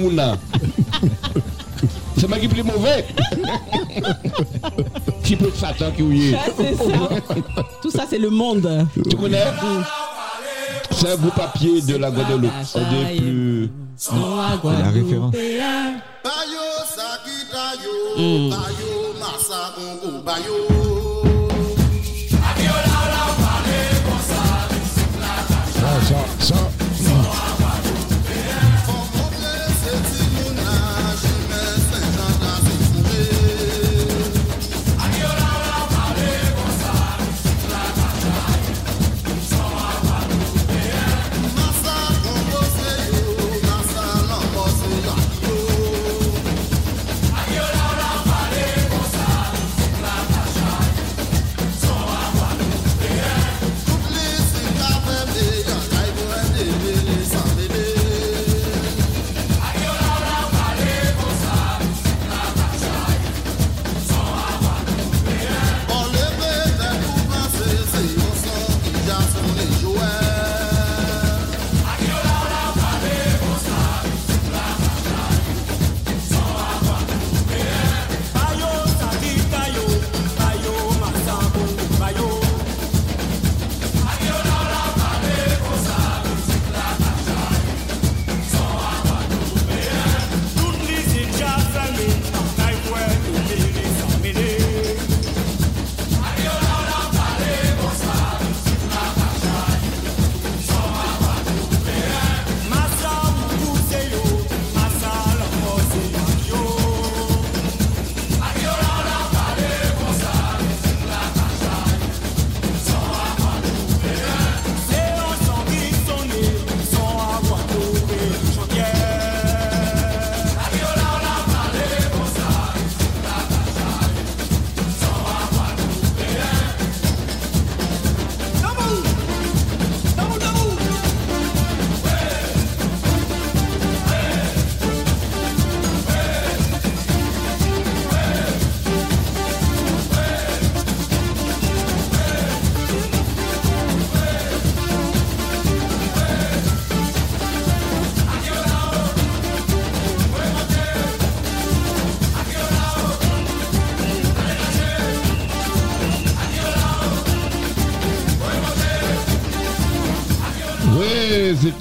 [2.17, 3.05] C'est moi qui plus mauvais.
[5.21, 6.01] Petit peu de Satan qui
[6.57, 7.63] c'est ça.
[7.81, 8.87] Tout ça, c'est le monde.
[9.09, 9.43] Tu connais?
[10.91, 12.51] C'est un à pied de la Guadeloupe.
[12.75, 12.79] Ah,
[13.17, 13.69] plus.
[14.63, 15.33] Va à la référence.
[20.25, 20.67] Bayo.
[25.73, 26.74] Ça, ça, ça.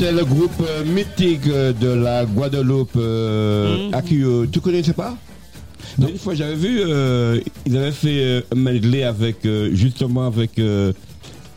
[0.05, 3.95] C'était le groupe euh, mythique euh, de la Guadeloupe, euh, Mhm.
[3.95, 4.47] Akio.
[4.47, 5.17] Tu connaissais pas?
[5.99, 10.27] Non, Une fois, j'avais vu, euh, ils avaient fait euh, un medley avec, euh, justement,
[10.27, 10.93] avec euh,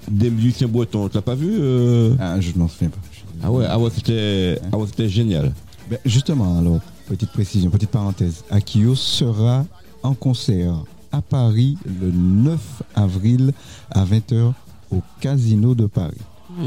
[0.10, 1.10] des musiciens bretons.
[1.10, 2.14] Tu l'as pas vu euh?
[2.20, 3.00] Ah, je m'en souviens pas.
[3.44, 5.52] Ah ouais, ah ouais, c'était, ah ouais, c'était génial.
[5.90, 6.80] Ben, justement, alors,
[7.10, 8.46] petite précision, petite parenthèse.
[8.50, 9.66] Akio sera
[10.04, 12.58] en concert à Paris le 9
[12.96, 13.52] avril
[13.92, 14.54] à 20h
[14.92, 16.16] au Casino de Paris.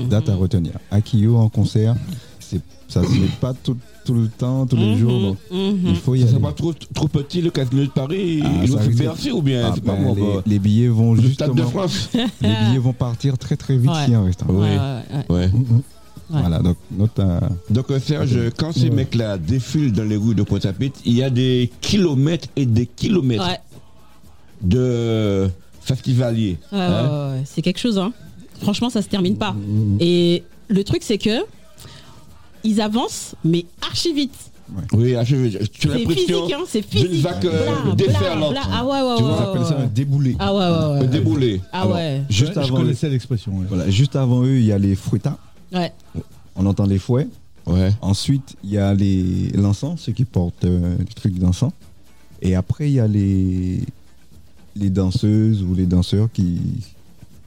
[0.09, 0.72] Date à retenir.
[0.90, 1.94] Akio en concert,
[2.38, 5.20] c'est, ça se met pas tout, tout le temps, tous les Mhm, jours.
[5.20, 5.79] donc mhm.
[5.87, 6.35] il faut y Ça aller.
[6.37, 9.31] sera pas trop, trop petit le casino de Paris Ah, Il ça nous fait Bercy
[9.33, 10.42] ou bien Ah, c'est pas ben, moi les, quoi.
[10.46, 11.55] les billets vont Le justement.
[11.55, 14.14] De France Les billets vont partir très très vite Ouais.
[14.14, 14.46] a un restant.
[14.46, 15.35] Ouais, Oui.
[15.37, 15.50] ouais, ouais.
[15.53, 16.40] Ouais.
[16.40, 20.44] Voilà, donc note à- Donc euh, Serge, quand ces mecs-là défilent dans les rues de
[20.44, 23.59] Pointe-à-Pitre, il y a des kilomètres et des kilomètres Ouais,
[24.62, 25.50] de
[25.81, 26.57] festivaliers.
[26.72, 26.88] ouais, hein.
[26.88, 27.42] ouais, ouais, ouais.
[27.46, 27.98] c'est quelque chose.
[27.98, 28.12] Hein.
[28.61, 29.55] Franchement, ça se termine pas.
[30.01, 31.40] Et le truc, c'est que
[32.64, 34.35] ils avancent, mais archi vite.
[34.92, 37.23] Oui, ah, je- je- tu as C'est l'impression physique, hein, c'est d'une physique.
[37.25, 38.55] vague euh, déferlante.
[38.70, 39.83] Ah ouais, ouais, Tu ouais, vois, on appelle ça ouais.
[39.83, 40.37] un déboulé.
[40.38, 41.07] Ah ouais, ouais, un ouais.
[41.09, 41.61] déboulé.
[41.73, 42.23] Ah Alors, ouais.
[42.31, 43.51] Juste je avant, connaissais l'expression.
[43.59, 43.64] ouais.
[43.68, 45.38] voilà, juste avant eux, il y a les fruitas.
[45.73, 45.92] Ouais.
[46.55, 47.27] On entend les fouets.
[47.66, 47.90] Ouais.
[48.01, 51.73] Ensuite, il y a les l'encens, ceux qui portent euh, le truc d'encens.
[52.42, 53.81] Et après, il y a les
[54.77, 56.59] les danseuses ou les danseurs qui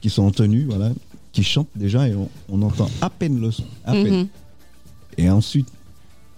[0.04, 0.90] qui sont en tenue, voilà,
[1.32, 4.14] qui chantent déjà et on, on entend à peine le son, à peine.
[4.18, 4.26] Mhm.
[5.16, 5.66] Et ensuite,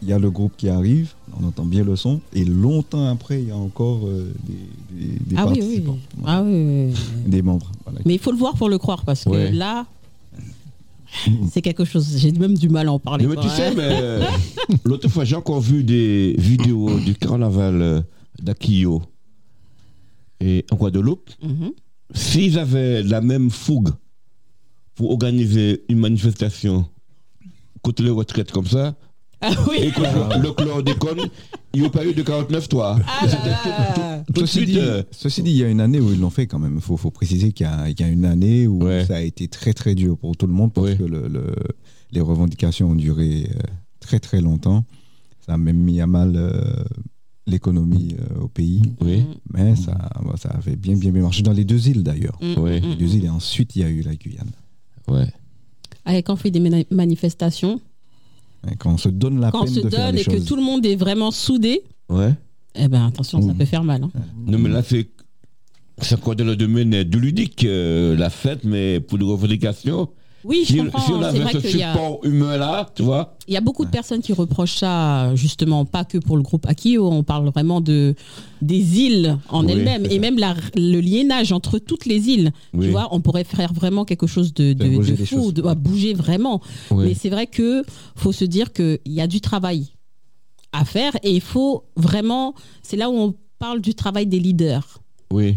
[0.03, 3.43] il y a le groupe qui arrive, on entend bien le son, et longtemps après,
[3.43, 5.59] il y a encore euh, des, des- des Ah oui, oui.
[5.59, 7.31] participants, Ah oui, oui, oui.
[7.31, 7.73] des membres.
[7.85, 7.99] voilà.
[8.07, 9.51] Mais il faut le voir pour le croire parce que Ouais.
[9.51, 9.85] là,
[11.51, 12.07] c'est quelque chose.
[12.19, 13.27] J'ai même du mal à en parler.
[13.27, 14.25] Mais tu sais, mais euh,
[14.85, 18.01] l'autre fois, j'ai encore vu des vidéos du carnaval euh,
[18.41, 19.03] d'Akio
[20.39, 21.31] et en Guadeloupe.
[21.43, 21.73] Mhm.
[22.15, 23.91] S'ils avaient la même fougue
[24.95, 26.87] pour organiser une manifestation
[27.83, 28.95] contre les retraites comme ça,
[29.41, 29.93] Ah et oui.
[29.93, 30.01] que
[30.41, 31.21] le chlordécone,
[31.75, 32.99] il n'y a pas eu de 49-3.
[33.07, 34.25] Ah là là.
[34.27, 36.19] Tout de Ceci suite, dit, euh, ceci dit, il y a une année où ils
[36.19, 36.77] l'ont fait quand même.
[36.77, 39.05] Il faut, faut préciser qu'il y, a il y a une année où Ouais.
[39.05, 40.97] ça a été très très dur pour tout le monde parce Ouais.
[40.97, 41.55] que le- le-
[42.13, 43.61] les revendications ont duré euh,
[44.01, 44.85] très très longtemps.
[45.45, 46.85] Ça a même mis à mal euh,
[47.47, 48.83] l'économie euh, au pays.
[49.01, 49.97] oui, Mais ça,
[50.37, 52.39] ça avait bien bien bien marché dans les deux îles d'ailleurs.
[52.43, 52.55] Mhm.
[52.59, 54.51] oui, Les deux îles et ensuite il y a eu la Guyane.
[55.09, 55.33] ouais.
[56.23, 57.81] Quand on fait des mani- manifestations,
[58.79, 60.39] Quand on se donne la quand on peine se de faire donne les et que
[60.45, 62.33] tout le monde est vraiment soudé, ouais.
[62.75, 63.57] eh ben attention, ça Mhm.
[63.59, 64.05] peut faire mal.
[64.05, 64.11] hein.
[64.47, 65.09] Non, mais là, c'est.
[66.03, 70.11] C'est encore dans le domaine du ludique, euh, la fête, mais pour les revendications?
[70.49, 71.01] Oui, je Si, comprends.
[71.01, 73.55] si on c'est avait vrai ce qu'il y a, support humain là, tu vois, il
[73.55, 77.11] y a beaucoup de personnes qui reprochent ça, justement, pas que pour le groupe Akio.
[77.11, 78.15] On parle vraiment de
[78.63, 82.53] des îles en Oui, elles-mêmes et même la- le liénage entre toutes les îles.
[82.75, 82.87] Oui.
[82.87, 85.51] Tu vois, on pourrait faire vraiment quelque chose de, de, Faire bouger de les fou,
[85.53, 86.61] de à bouger vraiment.
[86.93, 87.07] Oui.
[87.09, 87.83] Mais c'est vrai que
[88.15, 89.89] faut se dire qu'il y a du travail
[90.73, 92.55] à faire et il faut vraiment.
[92.83, 95.01] C'est là où on parle du travail des leaders.
[95.33, 95.57] oui,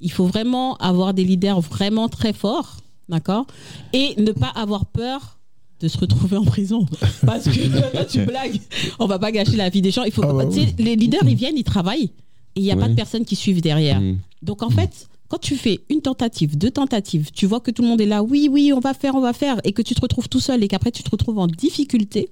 [0.00, 2.76] Il faut vraiment avoir des leaders vraiment très forts,
[3.10, 3.46] d'accord?
[3.92, 5.38] Et ne pas avoir peur
[5.80, 6.86] de se retrouver en prison.
[7.26, 8.60] Parce que là, tu blagues,
[8.98, 10.04] on va pas gâcher la vie des gens.
[10.04, 10.44] Il faut, Ah bah
[10.78, 12.10] Les leaders, ils viennent, ils travaillent,
[12.56, 14.00] et il n'y a pas de personnes qui suivent derrière.
[14.00, 14.18] Mm.
[14.42, 17.88] Donc en fait, quand tu fais une tentative, deux tentatives, tu vois que tout le
[17.88, 20.00] monde est là, oui, oui, on va faire, on va faire, et que tu te
[20.00, 22.28] retrouves tout seul et qu'après tu te retrouves en difficulté,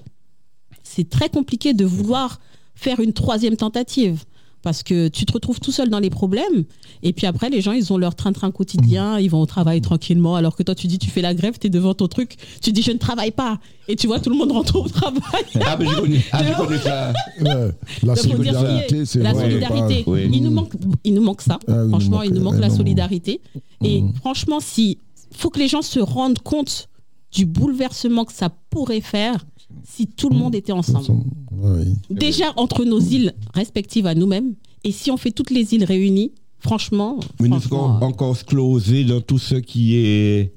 [0.83, 2.41] c'est très compliqué de vouloir
[2.75, 4.25] faire une troisième tentative.
[4.63, 6.65] Parce que tu te retrouves tout seul dans les problèmes,
[7.03, 10.35] et puis après, les gens, ils ont leur train-train quotidien, ils vont au travail tranquillement,
[10.35, 12.73] alors que toi, tu dis, tu fais la grève, tu es devant ton truc, tu
[12.73, 15.19] dis, je ne travaille pas, et tu vois, tout le monde rentre au travail.
[15.71, 17.13] Ah, mais j'ai connu, ah, j'ai connu ça.
[17.41, 17.71] Ouais,
[18.03, 20.05] la solidarité, c'est la solidarité.
[20.05, 20.19] pas-.
[20.21, 20.73] Il nous manque,
[21.05, 21.59] il nous manque ça.
[21.67, 23.41] Ah oui, il nous franchement, manque il nous manque la solidarité.
[23.85, 24.99] Et franchement, si
[25.33, 26.89] faut que les gens se rendent compte
[27.33, 29.45] du bouleversement que ça pourrait faire
[29.85, 31.07] si tout le monde était ensemble.
[31.53, 31.95] Oui.
[32.11, 34.55] Déjà entre nos îles respectives à nous-mêmes,
[34.85, 39.21] et si on fait toutes les îles réunies, franchement, Mais nous serons encore sclosés dans
[39.21, 40.53] tout ce qui est.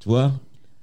[0.00, 0.32] Tu vois?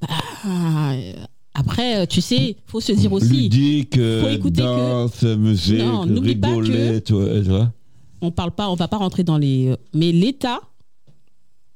[0.08, 1.14] Ah, euh,
[1.54, 5.80] après, euh, tu sais, faut se dire aussi, Ludique, euh, faut écouter que- danse, musique,
[5.80, 7.74] Non, n'oublie pas rigoler, tu vois, tu vois?
[8.22, 10.60] on parle pas, on va pas rentrer dans les, euh, mais l'État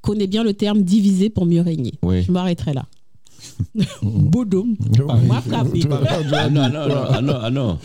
[0.02, 1.94] connaît bien le terme diviser pour mieux régner.
[2.02, 2.24] Oui.
[2.24, 2.86] Je m'arrêterai là.
[4.02, 4.76] Boudoum.
[5.48, 5.82] Frappé.
[6.34, 7.80] Ah non, non, non, ah non, ah non.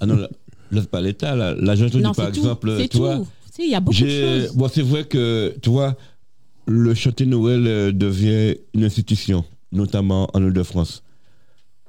[0.00, 0.26] Ah non,
[0.72, 1.54] c'est pas l'État, là.
[1.54, 2.38] Là, entendu, Non, par c'est tout.
[2.40, 3.26] exemple, C'est tu vois, tout.
[3.46, 4.54] Tu sais, il y a beaucoup de choses.
[4.54, 5.96] bon, c'est vrai que, tu vois,
[6.66, 11.02] le chantier Noël euh, devient une institution, notamment en Ile-de-France.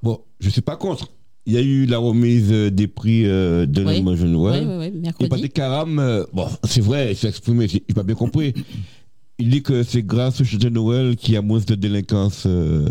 [0.02, 1.08] Bon, je suis pas contre.
[1.46, 4.04] Il y a eu la remise euh, des prix euh, de Oui.
[4.06, 4.68] Oui, Noël.
[4.68, 5.30] oui, oui, Et mercredi.
[5.30, 8.54] Patrick Caram, euh, bon, c'est vrai, il s'est exprimé, il n'a pas bien compris.
[9.42, 12.44] Il dit que c'est grâce au chantier Noël qu'il y a moins de délinquance.
[12.46, 12.88] euh,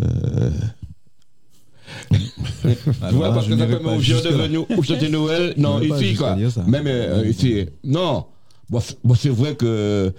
[2.11, 5.53] Tu vois, parce que ça permet aux gens de venir ou chanter Noël.
[5.57, 6.35] Non, ici, quoi.
[6.67, 7.65] Même euh, ici.
[7.83, 8.25] Non.
[8.69, 8.79] Bon,
[9.15, 10.13] c'est- vrai que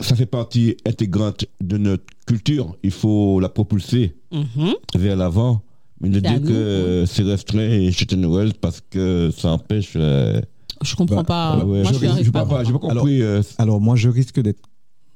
[0.00, 2.76] ça fait partie intégrante de notre culture.
[2.82, 4.74] Il faut la propulser Mhm.
[4.96, 5.62] vers l'avant.
[6.00, 9.94] Mais de dire que c'est restreint et chanter Noël parce que ça empêche.
[9.96, 10.40] euh,
[10.82, 11.64] Je comprends Bah, pas.
[11.64, 12.62] ouais, Moi, je je pas, pas.
[12.62, 13.20] j'ai pas compris.
[13.20, 14.60] euh, Alors moi, je risque d'être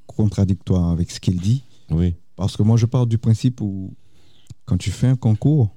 [0.07, 2.15] contradictoire avec ce qu'il dit, oui.
[2.35, 3.93] parce que moi, je pars du principe où,
[4.65, 5.69] quand tu fais un concours,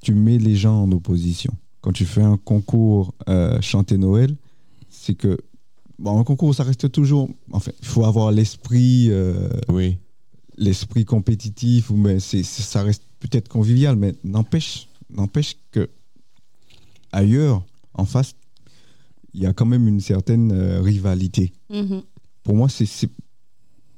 [0.00, 1.52] tu mets les gens en opposition.
[1.80, 4.34] Quand tu fais un concours euh, chanter Noël,
[4.88, 5.38] c'est que
[5.98, 7.28] bon, un concours, ça reste toujours.
[7.52, 9.98] Enfin, il faut avoir l'esprit, euh, Oui.
[10.56, 15.88] l'esprit compétitif, ou mais c'est, ça reste peut-être convivial, mais n'empêche, n'empêche que
[17.12, 17.64] ailleurs,
[17.94, 18.34] en face,
[19.34, 21.52] il y a quand même une certaine euh, rivalité.
[21.70, 22.02] Mhm.
[22.44, 23.10] Pour moi, c'est, c'est-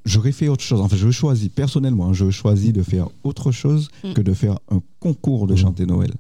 [0.05, 0.81] j'aurais fait autre chose.
[0.81, 4.13] Enfin, je choisis personnellement, je choisis de faire autre chose Mm.
[4.15, 6.13] que de faire un concours de chanter Noël.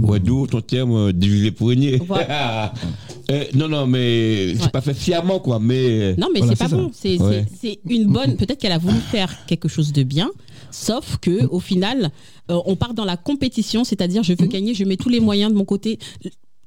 [0.00, 1.72] Ouais, d'où ton terme euh, diviser pour.
[2.06, 2.72] Voilà.
[3.30, 4.68] Euh, non, non, mais c'est Ouais.
[4.70, 5.58] pas fait sciemment, quoi.
[5.60, 6.76] Mais Non, mais Voilà, c'est pas ça.
[6.76, 6.90] bon.
[6.92, 7.46] C'est Ouais.
[7.60, 8.36] c'est- c'est une bonne.
[8.36, 10.28] Peut-être qu'elle a voulu faire quelque chose de bien,
[10.72, 12.10] sauf que au final,
[12.50, 15.50] euh, on part dans la compétition, c'est-à-dire je veux gagner, je mets tous les moyens
[15.52, 15.98] de mon côté.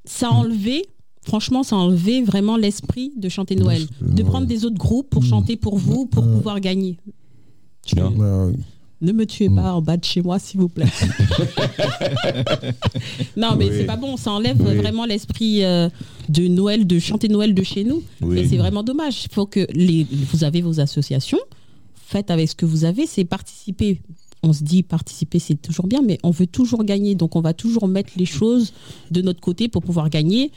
[0.05, 0.85] Ça a enlevé.
[1.26, 3.86] Franchement, ça a enlevé vraiment l'esprit de chanter Noël.
[4.01, 6.97] De prendre des autres groupes pour chanter pour vous, pour pouvoir gagner.
[9.01, 10.86] Ne me tuez pas en bas de chez moi, s'il vous plaît.
[13.38, 13.76] non, mais Oui.
[13.78, 14.17] c'est pas bon.
[14.17, 14.76] Ça enlève Oui.
[14.76, 15.89] vraiment l'esprit euh,
[16.30, 18.01] de Noël, de chanter Noël de chez nous.
[18.21, 18.39] Oui.
[18.39, 19.26] Et c'est vraiment dommage.
[19.26, 21.39] Il faut que les, vous avez vos associations,
[21.93, 24.01] faites avec ce que vous avez, c'est participer.
[24.43, 27.15] On se dit participer, c'est toujours bien, mais on veut toujours gagner.
[27.15, 28.73] Donc on va toujours mettre les choses
[29.11, 30.51] de notre côté pour pouvoir gagner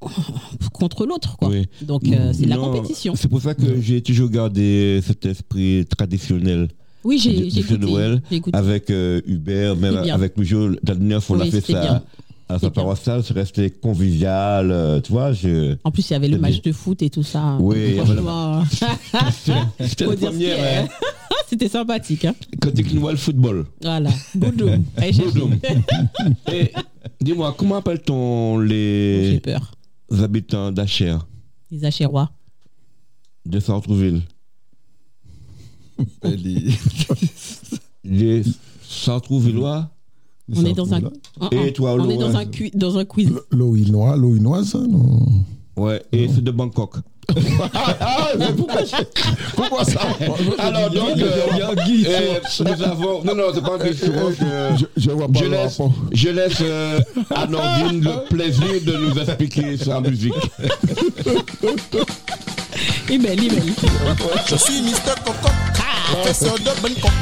[0.72, 1.36] contre l'autre.
[1.36, 1.48] quoi.
[1.48, 1.66] Oui.
[1.82, 3.14] Donc euh, c'est de la compétition.
[3.16, 6.68] C'est pour ça que j'ai toujours gardé cet esprit traditionnel
[7.04, 7.78] Oui, j'ai j'ai écouté.
[7.78, 8.56] Noël j'ai écouté.
[8.56, 10.78] avec euh, Hubert, même avec le jeu.
[10.86, 12.02] La dernière fois, on a Oui, fait c'était ça bien.
[12.48, 14.70] à sa paroissiale, c'est resté convivial.
[14.70, 15.76] euh, tu vois, je.
[15.84, 17.56] En plus, il y avait le match de foot et tout ça.
[17.60, 18.64] Oui, le- Franchement,
[19.80, 20.82] C'était la première, a.
[20.84, 20.88] hein.
[21.48, 22.24] C'était sympathique.
[22.24, 23.66] Hein Quand tu Noël football.
[23.80, 24.10] voilà.
[24.34, 24.82] Boudoum.
[25.24, 25.58] Boudoum.
[26.52, 26.72] Et
[27.20, 29.72] dis-moi, comment appelle-t-on J'ai les peur.
[30.10, 31.16] Habitants d'Acher,
[31.70, 32.30] Les Achérois.
[33.44, 34.22] de Sartrouville
[36.34, 36.70] Les
[40.54, 41.02] On est dans un.
[41.40, 43.30] un- Et un- toi, on est dans un, cui- dans un quiz.
[43.30, 43.40] Non?
[45.76, 46.96] Ouais, et c'est de Bangkok.
[48.00, 48.80] Ah, mais pourquoi,
[49.54, 50.00] pourquoi ça
[50.58, 51.30] Alors donc, euh,
[52.06, 53.24] euh, nous avons.
[53.24, 54.12] Non, non, c'est pas un question.
[54.38, 55.78] je, je vois pas Je laisse,
[56.12, 57.00] je laisse euh,
[57.34, 60.34] à Nordine le plaisir de nous expliquer sa musique.
[63.08, 63.74] Email, email.
[64.48, 65.50] Je suis Mister Coco,
[66.12, 67.12] professeur de Bangkok.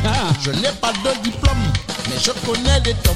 [0.43, 1.57] Je n'ai pas de diplôme,
[2.09, 3.15] mais je connais des tomes.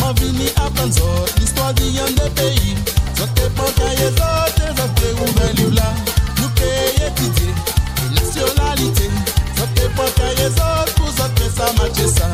[0.00, 2.74] Mon vini à Banzor, l'histoire d'Ian des pays.
[3.16, 5.94] Zote pas cahier zote, zote ouvert là.
[6.56, 7.54] Sote etite,
[8.14, 9.10] nasyonalite
[9.58, 12.28] Sote pwakaye zot pou sote sa mache sa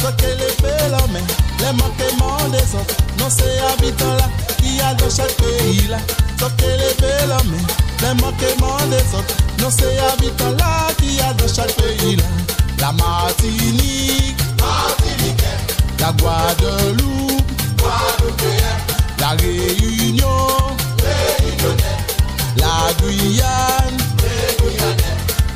[0.00, 1.24] Sote le pe la men,
[1.60, 5.98] le mankeman de zot Non se abitan la, ki a do chak peyi la
[6.40, 7.66] Sote le pe la men,
[8.02, 12.24] le mankeman de zot Non se abitan la, ki a do chak peyi la
[12.80, 15.44] La Martinique, Martinique.
[15.98, 17.42] La Guadeloupe,
[17.76, 18.42] Guadeloupe.
[19.20, 20.46] La Réunion,
[21.02, 22.17] Réunionnais.
[22.56, 23.96] La Guyane,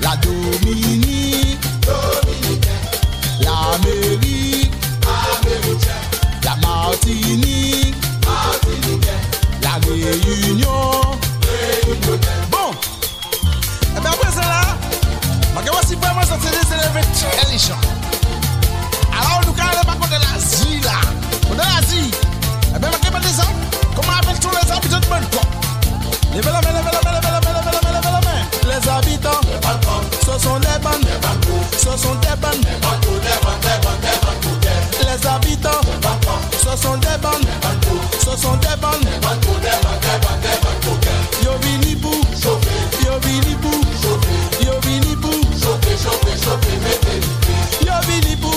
[0.01, 1.59] la Dominique,
[3.41, 4.73] l'Amérique,
[6.45, 7.95] la Martinique,
[9.63, 11.01] la Réunion.
[12.51, 12.71] Bon,
[13.97, 14.77] et bien après là,
[15.57, 17.81] je vais aussi vraiment sortir des élèves intelligents.
[19.13, 21.01] Alors, nous, on va contre l'Asie, là,
[21.49, 22.11] contre l'Asie,
[22.75, 23.61] eh bien, je vais des hommes,
[23.95, 25.72] comment appelle-t-on les habitants de Bangkok
[26.35, 27.13] Levez la main, levez la main.
[28.65, 29.41] Les habitants,
[30.25, 31.07] ce sont des bandes,
[31.77, 32.67] ce sont des bandes.
[35.03, 35.81] Les habitants,
[36.59, 37.47] ce sont des bandes,
[38.19, 39.09] ce sont des bandes.
[41.45, 42.15] Yo vini pour,
[43.05, 43.81] yo vini pour,
[44.65, 45.33] yo vini pour,
[47.85, 48.55] yo vini pour,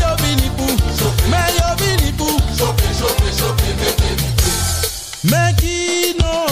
[0.00, 0.76] yo vini pour,
[1.28, 2.36] mais yo vini pour.
[5.24, 6.46] Mais qui non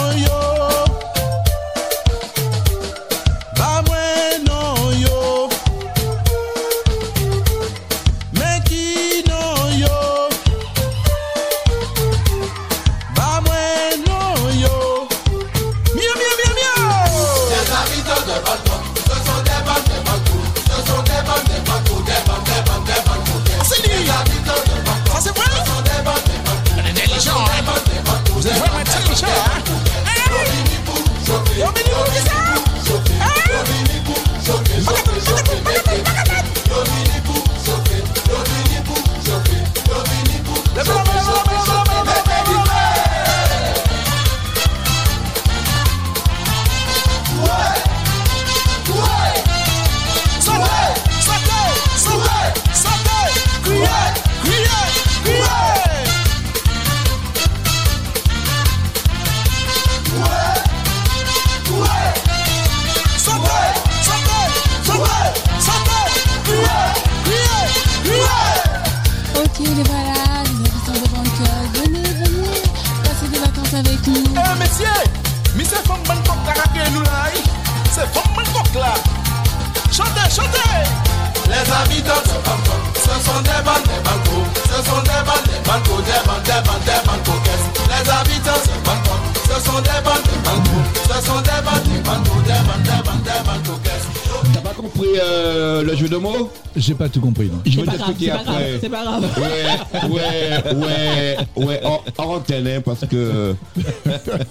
[102.76, 103.54] hein, parce que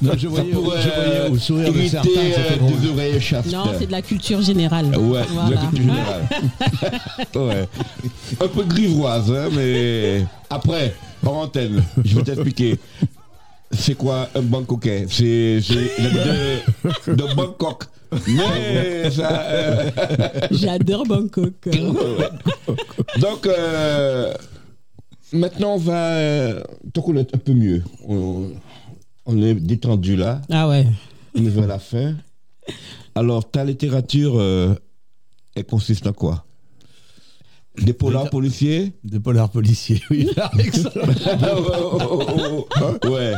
[0.02, 3.52] Non, je ça voyais, pourrait je voyais au sourire de certains, euh, des oreilles chastes.
[3.52, 4.86] Non, c'est de la culture générale.
[4.98, 6.28] Ouais, de la culture générale.
[7.36, 7.68] ouais.
[8.42, 10.94] Un peu grivoise, hein, mais après,
[11.26, 12.80] en antenne, je vais t'expliquer.
[13.72, 15.06] C'est quoi un Bangkokais?
[15.10, 15.76] C'est c'est
[17.06, 17.86] de, de Bangkok.
[18.28, 19.42] Mais ça.
[19.50, 19.90] euh,
[20.52, 21.54] J'adore Bangkok.
[23.20, 24.34] Donc, euh,
[25.34, 26.64] maintenant, on va euh,
[26.94, 27.84] te connaître un peu mieux.
[28.08, 28.52] On,
[29.26, 30.42] on est détendu là.
[30.50, 30.86] Ah ouais.
[31.38, 32.16] On est vers la fin.
[33.16, 34.74] Alors, ta littérature, euh,
[35.56, 36.46] elle consiste en quoi?
[37.82, 38.94] Des polars policiers?
[39.04, 40.30] Des polars policiers, oui.
[40.36, 40.52] ça.
[43.10, 43.34] Ouais.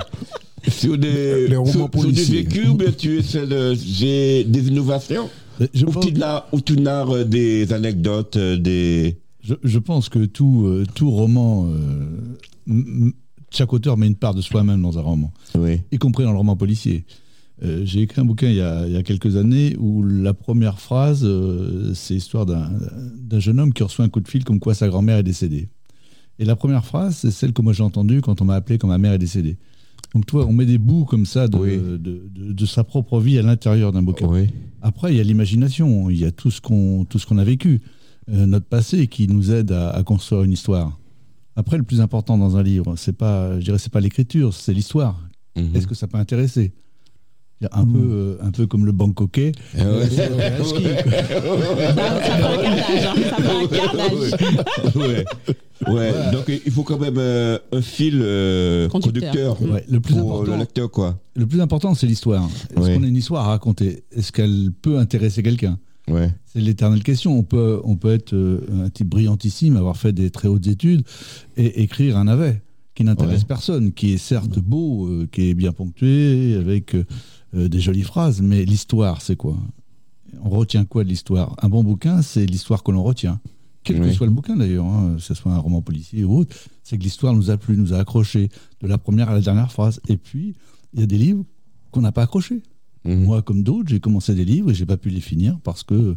[0.67, 3.73] Sur des, Les romans sur, sur des vécus, mais tu essaies de.
[3.75, 5.29] J'ai des innovations
[5.73, 9.17] Je Ou pense, tu narres, ou tu narres des anecdotes, euh, des.
[9.47, 13.11] Je, je pense que tout, euh, tout roman, euh,
[13.51, 15.81] chaque auteur met une part de soi-même dans un roman, Oui.
[15.91, 17.05] y compris dans le roman policier.
[17.63, 20.33] Euh, J'ai écrit un bouquin il y, a, il y a quelques années où la
[20.33, 24.59] première phrase, euh, c'est l'histoire d'un jeune homme qui reçoit un coup de fil comme
[24.59, 25.69] quoi sa grand-mère est décédée.
[26.39, 28.87] Et la première phrase, c'est celle que moi j'ai entendue quand on m'a appelé quand
[28.87, 29.57] ma mère est décédée.
[30.13, 31.77] Donc toi, on met des bouts comme ça de, Oui.
[31.77, 34.27] de, de- de sa propre vie à l'intérieur d'un bouquin.
[34.27, 34.49] Oui.
[34.83, 37.81] Après, il y a l'imagination, il y a tout ce qu'on a vécu,
[38.27, 40.97] notre passé qui nous aide à, à construire une histoire.
[41.55, 44.73] Après, le plus important dans un livre, c'est pas, je dirais, c'est pas l'écriture, c'est
[44.73, 45.19] l'histoire.
[45.55, 45.75] Mhm.
[45.75, 46.71] Est-ce que ça peut intéresser?
[47.71, 49.51] Un peu, euh, un peu comme le bancoquet.
[54.95, 54.95] Ouais.
[54.95, 55.25] Ouais.
[55.87, 56.11] Ouais.
[56.31, 59.57] Donc il faut quand même euh, un fil euh, Conducteur.
[59.57, 61.19] conducteur, Ouais, le plus pour important, le lecteur quoi.
[61.35, 62.47] le plus important, c'est l'histoire.
[62.75, 64.03] Est-ce qu'on a une histoire à raconter?
[64.11, 65.77] Est-ce qu'elle peut intéresser quelqu'un?
[66.09, 66.33] Ouais.
[66.45, 67.37] C'est l'éternelle question.
[67.37, 71.03] On peut, on peut être euh, un type brillantissime, avoir fait des très hautes études
[71.57, 72.61] et écrire un navet
[72.95, 73.47] qui n'intéresse Ouais.
[73.47, 77.05] personne, qui est certes beau, euh, qui est bien ponctué, avec euh,
[77.53, 79.57] des jolies phrases, mais l'histoire, c'est quoi?
[80.43, 81.55] On retient quoi de l'histoire?
[81.61, 83.39] Un bon bouquin, c'est l'histoire que l'on retient.
[83.83, 86.53] Quel que soit le bouquin d'ailleurs, hein, que ce soit un roman policier ou autre,
[86.83, 88.49] c'est que l'histoire nous a plu, nous a accroché
[88.81, 90.01] de la première à la dernière phrase.
[90.09, 90.55] Et puis,
[90.93, 91.45] il y a des livres
[91.91, 92.61] qu'on n'a pas accrochés.
[93.05, 93.23] Mhm.
[93.23, 96.15] Moi, comme d'autres, j'ai commencé des livres et j'ai pas pu les finir parce que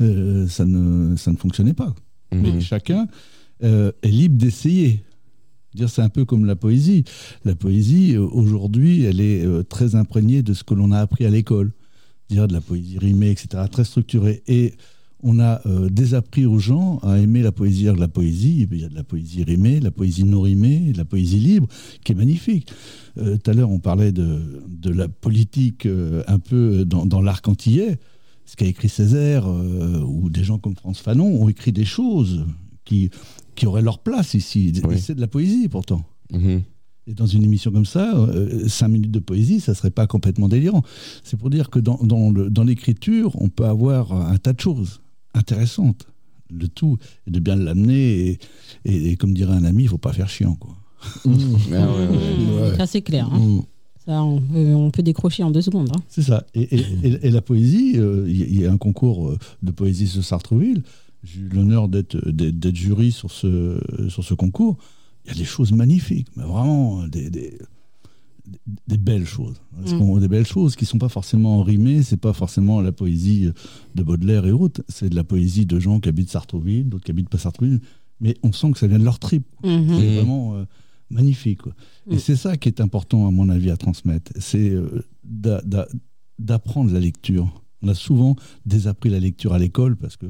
[0.00, 1.94] euh, ça, ne, ça ne fonctionnait pas.
[2.32, 2.40] Mhm.
[2.42, 3.08] Mais chacun
[3.62, 5.04] euh, est libre d'essayer.
[5.74, 7.04] Dire c'est un peu comme la poésie.
[7.44, 11.26] La poésie euh, aujourd'hui, elle est euh, très imprégnée de ce que l'on a appris
[11.26, 11.72] à l'école.
[12.28, 14.42] Dire de la poésie rimée, etc., très structurée.
[14.46, 14.74] Et
[15.22, 17.88] on a euh, désappris aux gens à aimer la poésie.
[17.88, 20.92] Alors, La poésie, il y a de la poésie rimée, de la poésie non rimée,
[20.92, 21.68] de la poésie libre,
[22.04, 22.68] qui est magnifique.
[23.18, 27.20] Euh, Tout à l'heure, on parlait de, de la politique euh, un peu dans, dans
[27.20, 27.98] l'arc antillais.
[28.46, 32.44] Ce qu'a écrit Césaire, ou des gens comme France Fanon ont écrit des choses
[32.84, 33.08] qui,
[33.54, 34.72] qui auraient leur place ici.
[34.88, 34.98] Oui.
[34.98, 36.02] C'est de la poésie pourtant.
[36.32, 36.62] Mhm.
[37.06, 38.12] Et dans une émission comme ça,
[38.66, 40.82] cinq minutes de poésie, ça serait pas complètement délirant.
[41.22, 45.00] C'est pour dire que dans l'écriture, on peut avoir un tas de choses
[45.34, 46.06] intéressantes.
[46.52, 48.38] Le tout est de bien l'amener et,
[48.84, 50.54] et- et comme dirait un ami, il faut pas faire chiant.
[50.56, 50.76] Quoi.
[51.24, 52.72] Ah ouais, ouais.
[52.72, 53.28] Mmh, Ça, c'est clair.
[53.32, 53.38] hein.
[53.38, 53.62] Mm.
[54.06, 55.90] Ça, on peut, on peut décrocher en deux secondes.
[55.94, 56.00] hein.
[56.08, 56.44] C'est ça.
[56.54, 60.08] Et, et- et- et la poésie, euh, il y, a un concours euh, de poésie
[60.08, 60.82] sur Sartreville.
[61.22, 63.78] J'ai eu l'honneur d'être d'être- d'être jury sur ce,
[64.08, 64.78] sur ce concours.
[65.26, 67.58] Il y a des choses magnifiques, mais vraiment des, des,
[68.86, 69.60] des belles choses.
[69.86, 70.18] Mm.
[70.20, 73.48] Des belles choses qui ne sont pas forcément rimées, c'est pas forcément la poésie
[73.94, 77.10] de Baudelaire et autres, c'est de la poésie de gens qui habitent Sartreville, d'autres qui
[77.10, 77.80] habitent pas Sartreville,
[78.20, 79.44] mais on sent que ça vient de leur trip.
[79.64, 79.86] Mhm.
[79.98, 80.64] C'est vraiment euh,
[81.10, 81.62] magnifique.
[81.62, 81.72] quoi.
[82.10, 82.18] Et Mm.
[82.18, 84.32] c'est ça qui est important, à mon avis, à transmettre.
[84.38, 85.88] C'est euh, d'a- d'a-
[86.38, 87.62] d'apprendre la lecture.
[87.82, 88.36] On a souvent
[88.66, 90.26] désappris la lecture à l'école parce que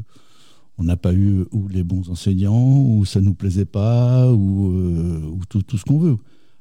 [0.78, 5.20] on n'a pas eu ou les bons enseignants, ou ça nous plaisait pas, ou, euh,
[5.30, 6.16] ou tout, tout ce qu'on veut.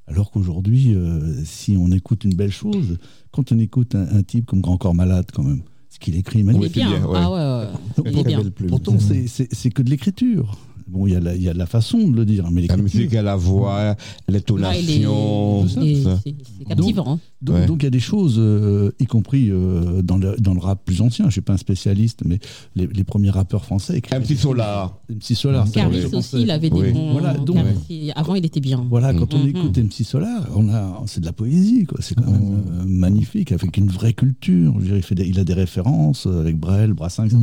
[0.10, 2.98] Alors qu'aujourd'hui, euh, si on écoute une belle chose,
[3.32, 6.40] quand on écoute un, un type comme Grand Corps Malade, quand même, ce qu'il écrit
[6.40, 6.74] est Il est magnifique.
[6.76, 7.02] bien.
[7.14, 7.74] Ah ouais, ouais.
[7.98, 8.38] Donc, Il est bien.
[8.40, 8.70] belle plume.
[8.70, 10.58] Pourtant, c'est c'est que de l'écriture.
[10.92, 12.78] Bon, il y, a la- il y a la façon de le dire, mais La
[12.78, 13.96] musique, la voix,
[14.28, 15.68] l'intonation.
[15.68, 17.14] C'est captivant.
[17.14, 17.20] hein.
[17.42, 20.84] Donc, il y a des choses, euh, y compris euh, dans, le, dans le rap
[20.84, 22.40] plus ancien, je ne suis pas un spécialiste, mais
[22.76, 24.02] les, les premiers rappeurs français.
[24.12, 24.98] MC Solar.
[25.10, 25.72] MC Solar.
[25.72, 26.92] Caris aussi, il avait des Oui.
[26.92, 27.12] bons.
[27.14, 28.86] Voilà, donc- Caris, Avant, il était bien.
[28.90, 29.48] Voilà, quand on Mhm.
[29.50, 32.00] écoute MC Solar, on a, c'est de la poésie, quoi.
[32.02, 34.74] C'est quand même euh, magnifique, avec une vraie culture.
[34.76, 37.38] Je veux dire, il, fait des- il a des références avec Brel, Brassin, etc.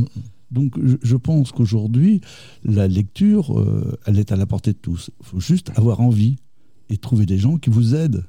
[0.51, 2.21] Donc, je, je pense qu'aujourd'hui,
[2.63, 5.09] la lecture, euh, elle est à la portée de tous.
[5.19, 6.37] Il faut juste avoir envie
[6.89, 8.23] et trouver des gens qui vous aident.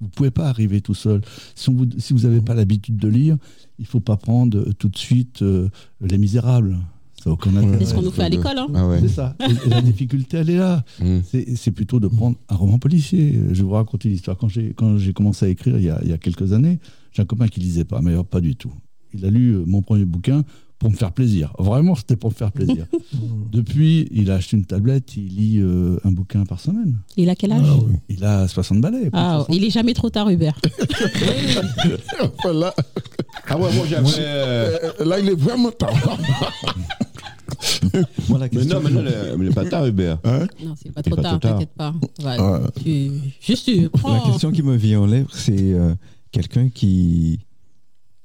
[0.00, 1.20] Vous pouvez pas arriver tout seul.
[1.54, 3.36] Si, on vous- si vous n'avez pas l'habitude de lire,
[3.78, 5.68] il faut pas prendre euh, tout de suite euh,
[6.00, 6.78] Les Misérables.
[7.22, 7.78] Ça n'a aucun intérêt.
[7.78, 8.58] C'est ce qu'on nous fait à l'école.
[8.58, 8.66] hein.
[8.74, 9.00] Ah ouais.
[9.00, 9.34] C'est ça.
[9.40, 10.84] Et- et la difficulté, elle est là.
[11.00, 11.18] Mm.
[11.56, 13.32] C'est plutôt de prendre un roman policier.
[13.50, 14.36] Je vais vous raconter l'histoire.
[14.36, 16.80] Quand j'ai quand j'ai commencé à écrire il y, a, il y a quelques années,
[17.12, 18.72] j'ai un copain qui lisait pas, mais pas du tout.
[19.14, 20.44] Il a lu mon premier bouquin
[20.84, 21.50] pour me faire plaisir.
[21.58, 22.84] Vraiment, c'était pour me faire plaisir.
[23.50, 26.98] Depuis, il a acheté une tablette, il lit euh, un bouquin par semaine.
[27.16, 27.66] Il a quel âge?
[28.10, 29.08] Il a 60 balais.
[29.14, 30.60] Ah, il est jamais trop tard, Hubert.
[32.52, 32.74] Là,
[33.48, 34.08] Ah ouais, moi j'avais.
[34.18, 35.94] euh, là, il est vraiment tard.
[38.28, 40.18] Moi, la Mais question, non, mais non, il n'est pas tard, Hubert.
[40.24, 40.46] Hein?
[40.62, 41.94] Non, c'est pas trop pas tard, t'inquiète pas.
[42.22, 42.58] Ouais, Ouais.
[42.82, 43.10] tu-
[43.40, 44.20] Juste, tu la prends.
[44.30, 45.94] question qui me vient aux lèvres, c'est euh,
[46.30, 47.40] quelqu'un qui,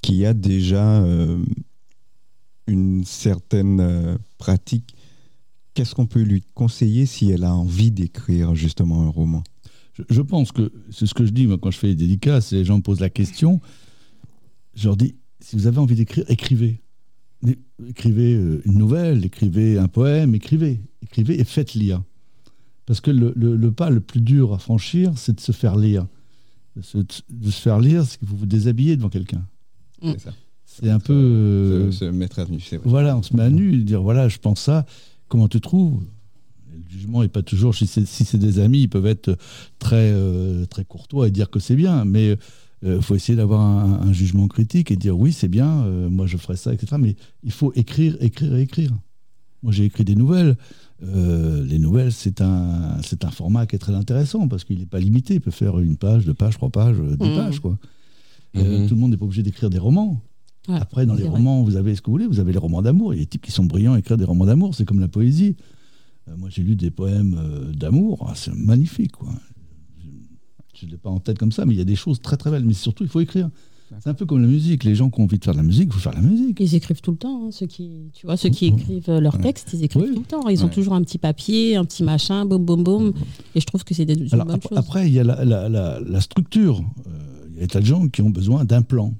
[0.02, 1.38] qui a déjà euh,
[2.66, 4.94] une certaine euh, pratique.
[5.74, 9.42] Qu'est-ce qu'on peut lui conseiller si elle a envie d'écrire justement un roman?
[9.94, 12.52] Je, je pense que c'est ce que je dis moi quand je fais les dédicaces
[12.52, 13.60] et les gens me posent la question.
[14.74, 16.80] Je leur dis si vous avez envie d'écrire, écrivez.
[17.88, 22.02] Écrivez euh, une nouvelle, écrivez un poème, écrivez, écrivez et faites lire.
[22.84, 25.76] Parce que le, le- le pas le plus dur à franchir, c'est de se faire
[25.76, 26.06] lire.
[26.76, 29.46] De se, de se faire lire, c'est que vous vous déshabillez devant quelqu'un.
[30.02, 30.12] Mm.
[30.12, 30.34] C'est ça.
[30.72, 31.12] C'est un peu.
[31.12, 32.88] euh, Se, se mettre à nu, c'est vrai.
[32.88, 34.86] voilà, on se met à nu et dire voilà, je pense ça,
[35.28, 36.02] comment tu trouves?
[36.72, 39.36] Le jugement n'est pas toujours, si c'est si des amis, ils peuvent être
[39.78, 42.36] très, euh, très courtois et dire que c'est bien, mais
[42.82, 46.26] il faut essayer d'avoir un, un jugement critique et dire oui, c'est bien, euh, moi
[46.26, 46.96] je ferai ça, etc.
[46.98, 48.90] Mais il faut écrire, écrire et écrire.
[49.62, 50.56] Moi j'ai écrit des nouvelles.
[51.02, 54.86] Euh, les nouvelles, c'est un, c'est un format qui est très intéressant parce qu'il n'est
[54.86, 55.34] pas limité.
[55.34, 57.34] Il peut faire une page, deux pages, trois pages, euh, dix Mhm.
[57.34, 57.60] pages.
[57.60, 57.78] Quoi.
[58.56, 58.88] Euh, Mhm.
[58.88, 60.20] tout le monde n'est pas obligé d'écrire des romans.
[60.70, 61.30] Ouais, Après, dans les vrai.
[61.38, 62.26] romans, vous avez ce que vous voulez.
[62.26, 63.12] Vous avez les romans d'amour.
[63.14, 64.74] Il y a des types qui sont brillants à écrire des romans d'amour.
[64.74, 65.56] C'est comme la poésie.
[66.28, 68.26] Euh, moi, j'ai lu des poèmes euh, d'amour.
[68.28, 69.12] Ah, c'est magnifique.
[69.12, 69.30] Quoi.
[70.74, 72.36] Je ne l'ai pas en tête comme ça, mais il y a des choses très
[72.36, 72.64] très belles.
[72.64, 73.50] Mais surtout, il faut écrire.
[73.98, 74.84] C'est un peu comme la musique.
[74.84, 76.22] Les gens qui ont envie de faire de la musique, il faut faire de la
[76.22, 76.60] musique.
[76.60, 79.34] Ils écrivent tout le temps, hein, ceux qui, tu vois, ceux qui écrivent euh, leurs
[79.34, 79.40] Ouais.
[79.42, 80.14] textes, ils écrivent Oui.
[80.14, 80.48] tout le temps.
[80.48, 80.72] Ils ont Ouais.
[80.72, 83.12] toujours un petit papier, un petit machin, boum, boum, boum.
[83.56, 84.78] Et je trouve que c'est des, une Alors, bonne ap- chose.
[84.78, 86.78] après, il y a la, la- la- la structure.
[87.08, 89.12] Euh, il y a des tas de gens qui ont besoin d'un plan.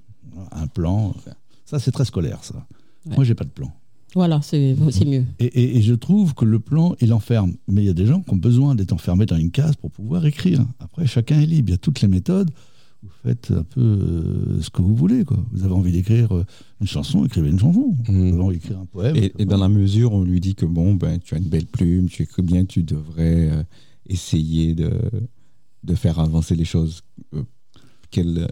[0.53, 1.14] Un plan.
[1.71, 2.66] Ça, c'est très scolaire, ça.
[3.07, 3.14] Ouais.
[3.14, 3.73] Moi, j'ai pas de plan.
[4.16, 5.25] Voilà, c'est c'est mieux.
[5.39, 7.55] Et, et- et je trouve que le plan, il enferme.
[7.68, 9.91] Mais il y a des gens qui ont besoin d'être enfermés dans une case pour
[9.93, 10.64] pouvoir écrire.
[10.81, 11.68] Après, chacun est libre.
[11.68, 12.51] Il y a toutes les méthodes.
[13.05, 15.25] Vous faites un peu euh, ce que vous voulez.
[15.25, 15.39] Quoi.
[15.53, 16.45] Vous avez envie d'écrire euh,
[16.81, 17.95] une chanson, écrivez une chanson.
[18.05, 18.33] Vous Mhm.
[18.35, 19.14] avez envie d'écrire un poème.
[19.16, 21.66] Et, et dans la mesure, on lui dit que bon, ben, tu as une belle
[21.66, 23.62] plume, tu écris bien, tu devrais euh,
[24.07, 24.91] essayer de,
[25.85, 27.03] de faire avancer les choses.
[27.35, 27.43] Euh,
[28.11, 28.49] quel,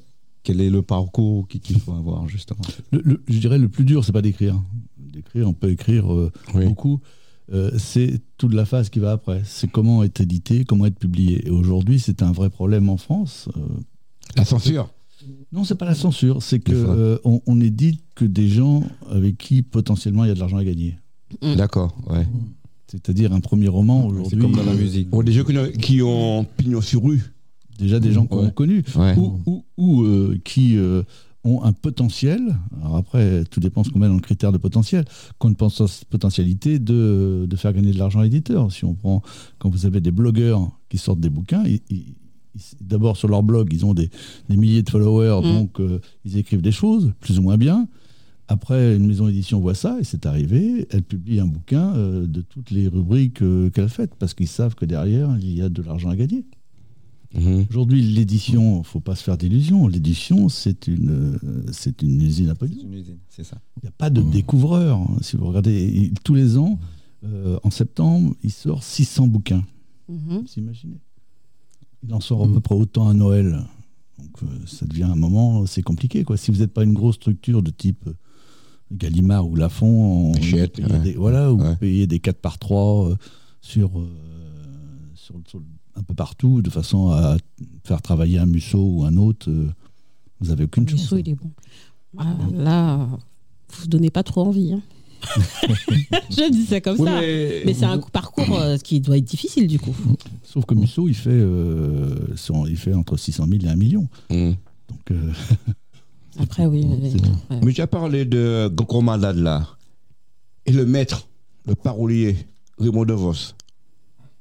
[0.48, 4.02] quel est le parcours qu'il faut avoir, justement Le- le- je dirais le plus dur,
[4.02, 4.58] c'est pas d'écrire.
[4.96, 6.64] D'écrire, on peut écrire euh, Oui.
[6.64, 7.00] beaucoup.
[7.52, 9.42] Euh, c'est toute la phase qui va après.
[9.44, 11.46] C'est comment être édité, comment être publié.
[11.46, 13.50] Et aujourd'hui, c'est un vrai problème en France.
[13.58, 13.60] Euh,
[14.36, 14.88] La censure.
[15.52, 19.36] Non, c'est pas la censure, c'est que euh, on, on édite que des gens avec
[19.36, 20.96] qui potentiellement il y a de l'argent à gagner.
[21.42, 21.56] Mm.
[21.56, 22.26] D'accord, ouais.
[22.86, 24.30] C'est-à-dire un premier roman aujourd'hui.
[24.30, 25.10] C'est comme dans la musique.
[25.10, 27.22] Bon, des gens qui ont, qui ont pignon sur rue.
[27.78, 28.48] Déjà des gens qu'on Ouais.
[28.48, 29.16] a connus Ouais.
[29.16, 31.02] ou, ou- ou, euh, qui euh,
[31.44, 32.40] ont un potentiel.
[32.82, 35.04] Alors après, tout dépend ce qu'on met dans le critère de potentiel.
[35.38, 38.72] Qu'on pense potentialité de, de faire gagner de l'argent à l'éditeur.
[38.72, 39.22] Si on prend,
[39.58, 42.14] quand vous avez des blogueurs qui sortent des bouquins, ils- ils-
[42.56, 44.10] ils- d'abord sur leur blog, ils ont des,
[44.48, 45.52] des milliers de followers, Mm.
[45.54, 47.86] donc euh, ils écrivent des choses plus ou moins bien.
[48.50, 50.88] Après, une maison d'édition voit ça et c'est arrivé.
[50.90, 54.74] Elle publie un bouquin euh, de toutes les rubriques euh, qu'elle fait parce qu'ils savent
[54.74, 56.44] que derrière, il y a de l'argent à gagner.
[57.34, 57.66] Mhm.
[57.70, 59.86] Aujourd'hui, l'édition, faut pas se faire d'illusions.
[59.86, 62.82] L'édition, c'est une, euh, c'est une usine à C'est pognon.
[62.84, 63.60] une usine, c'est ça.
[63.76, 64.96] Il n'y a pas de découvreur.
[64.98, 65.16] hein.
[65.20, 66.78] Si vous regardez, il- tous les ans,
[67.24, 69.62] euh, en septembre, il sort 600 bouquins.
[70.08, 70.18] Mhm.
[70.46, 70.98] Vous imaginez?
[72.06, 73.62] Il en sort à peu près autant à Noël.
[74.18, 76.24] Donc, euh, ça devient un moment, c'est compliqué.
[76.24, 76.36] Quoi.
[76.38, 78.08] Si vous n'êtes pas une grosse structure de type
[78.90, 81.04] Gallimard ou Lafont, on- Hachette, vous payez ouais.
[81.04, 81.70] des, voilà, ou Ouais.
[81.72, 83.16] vous payez des 4 par 3 euh,
[83.60, 84.08] sur, euh,
[85.14, 85.60] sur, sur-
[85.98, 87.36] un peu partout, de façon à
[87.84, 89.50] faire travailler un Musso ou un autre.
[89.50, 89.68] euh,
[90.40, 91.00] vous avez aucune chance.
[91.00, 91.50] Musso, il est bon.
[92.16, 93.08] Ah, là,
[93.80, 94.72] vous donnez pas trop envie.
[94.72, 94.80] hein.
[96.30, 97.20] Je dis ça comme Oui, ça.
[97.20, 99.94] mais- Mais c'est un parcours euh, qui doit être difficile du coup.
[100.44, 104.08] Sauf que Musso, il fait, euh, son- il fait entre 600 000 et 1 million.
[104.30, 104.54] Hum.
[104.88, 105.32] Donc, euh,
[106.38, 106.84] Après, oui.
[106.86, 107.60] ouais.
[107.64, 108.70] Mais tu as parlé de
[109.02, 109.66] Malade là.
[110.66, 111.26] Et le maître,
[111.66, 112.36] le parolier,
[112.78, 113.54] Raymond DeVos.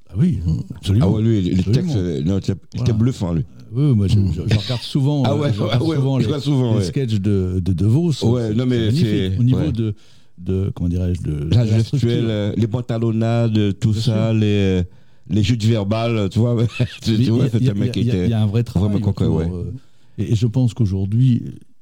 [0.10, 0.40] Ah oui,
[0.76, 1.06] absolument.
[1.08, 1.74] Ah ouais, lui, les Absolument.
[1.74, 2.86] textes, euh, non, c'était Voilà.
[2.86, 3.44] c'était bluffant, lui.
[3.74, 6.40] Oui, moi, je, je- je regarde souvent, Ah euh, ouais, je regarde ouais, souvent les,
[6.40, 8.12] souvent, les sketchs de, de, de Vos.
[8.24, 9.94] Ouais, non, mais c'est- Au niveau de,
[10.38, 14.84] de, comment dirais-je, de, La gestuelle, euh, les pantalonnades, tout Bien ça, les,
[15.30, 16.56] les jeux verbales, tu vois.
[17.02, 18.34] tu vois, a- un mec qui a- il y était.
[18.34, 18.90] a un vrai travail.
[18.90, 19.50] vraiment concret, ouais.
[19.52, 19.72] euh,
[20.18, 21.42] et, et je pense qu'aujourd'hui,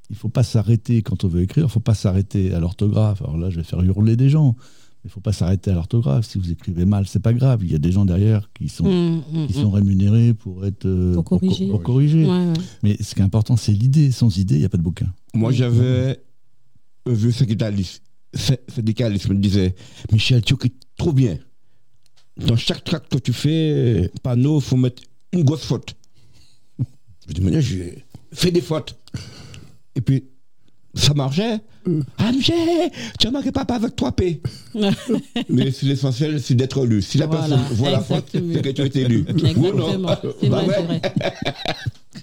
[0.10, 1.64] il ne faut pas s'arrêter quand on veut écrire.
[1.64, 3.22] Il ne faut pas s'arrêter à l'orthographe.
[3.22, 4.56] Alors là, je vais faire hurler des gens.
[5.06, 6.26] Il ne faut pas s'arrêter à l'orthographe.
[6.26, 7.60] Si vous écrivez mal, c'est pas grave.
[7.64, 9.64] Il y a des gens derrière qui sont, Hum, hum, qui hum.
[9.66, 11.68] sont rémunérés pour être euh, Pour corriger.
[11.68, 12.26] pour corriger.
[12.26, 12.54] Ouais, ouais.
[12.82, 14.10] Mais ce qui est important, c'est l'idée.
[14.12, 15.06] Sans idée, il n'y a pas de bouquin.
[15.36, 16.20] Moi, j'avais
[17.06, 18.02] un vieux syndicaliste,
[18.34, 19.76] sy- syndicaliste me disait
[20.12, 21.38] Michel, tu écris trop bien.
[22.38, 25.04] Dans chaque tract que tu fais, panneau, il faut mettre
[25.34, 25.96] une grosse faute.
[27.28, 28.04] Je dis, mais j'ai
[28.34, 28.98] fait des fautes.
[29.96, 30.24] Et puis,
[30.96, 31.60] ça marchait?
[32.18, 32.90] Ah, Michel,
[33.20, 34.40] tu as marqué papa avec 3P.
[35.50, 37.02] mais c'est l'essentiel, c'est d'être lu.
[37.02, 39.26] Si la Voilà, personne voit la faute, c'est que tu as été lu.
[39.30, 40.10] Ou non Exactement.
[40.42, 40.74] C'est Bah vrai, ouais.
[40.78, 41.02] c'est vrai.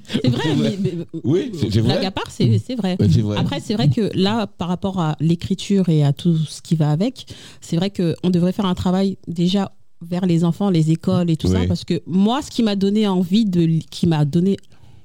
[0.09, 0.79] C'est vrai, C'est vrai.
[0.83, 2.11] mais- mais- Oui, c'est vrai.
[2.11, 2.97] Part, c'est vrai.
[3.37, 6.91] Après, c'est vrai que là, par rapport à l'écriture et à tout ce qui va
[6.91, 7.27] avec,
[7.61, 9.73] c'est vrai qu'on devrait faire un travail déjà
[10.05, 13.07] vers les enfants, les écoles et tout ça, parce que moi, ce qui m'a donné
[13.07, 14.57] envie de, qui m'a donné,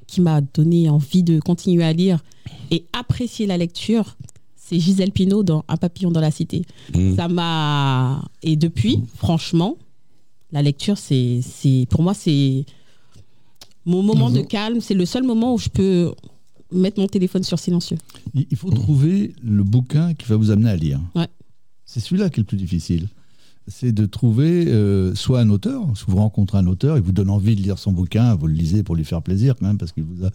[0.07, 2.23] qui m'a donné envie de continuer à lire
[2.71, 4.17] et apprécier la lecture,
[4.55, 6.63] c'est Gisèle Pinault dans Un papillon dans la cité.
[6.95, 7.15] Mm.
[7.15, 9.77] Ça m'a et depuis, franchement,
[10.51, 12.65] la lecture, c'est, c'est pour moi, c'est
[13.85, 14.81] mon moment de calme.
[14.81, 16.13] C'est le seul moment où je peux
[16.71, 17.97] mettre mon téléphone sur silencieux.
[18.33, 20.99] Il il faut trouver le bouquin qui va vous amener à lire.
[21.15, 21.27] Ouais.
[21.85, 23.07] C'est celui-là qui est le plus difficile.
[23.70, 27.30] C'est de trouver euh, soit un auteur, si vous rencontrez un auteur, il vous donne
[27.30, 29.91] envie de lire son bouquin, vous le lisez pour lui faire plaisir quand même, parce
[29.91, 30.30] qu'il vous a.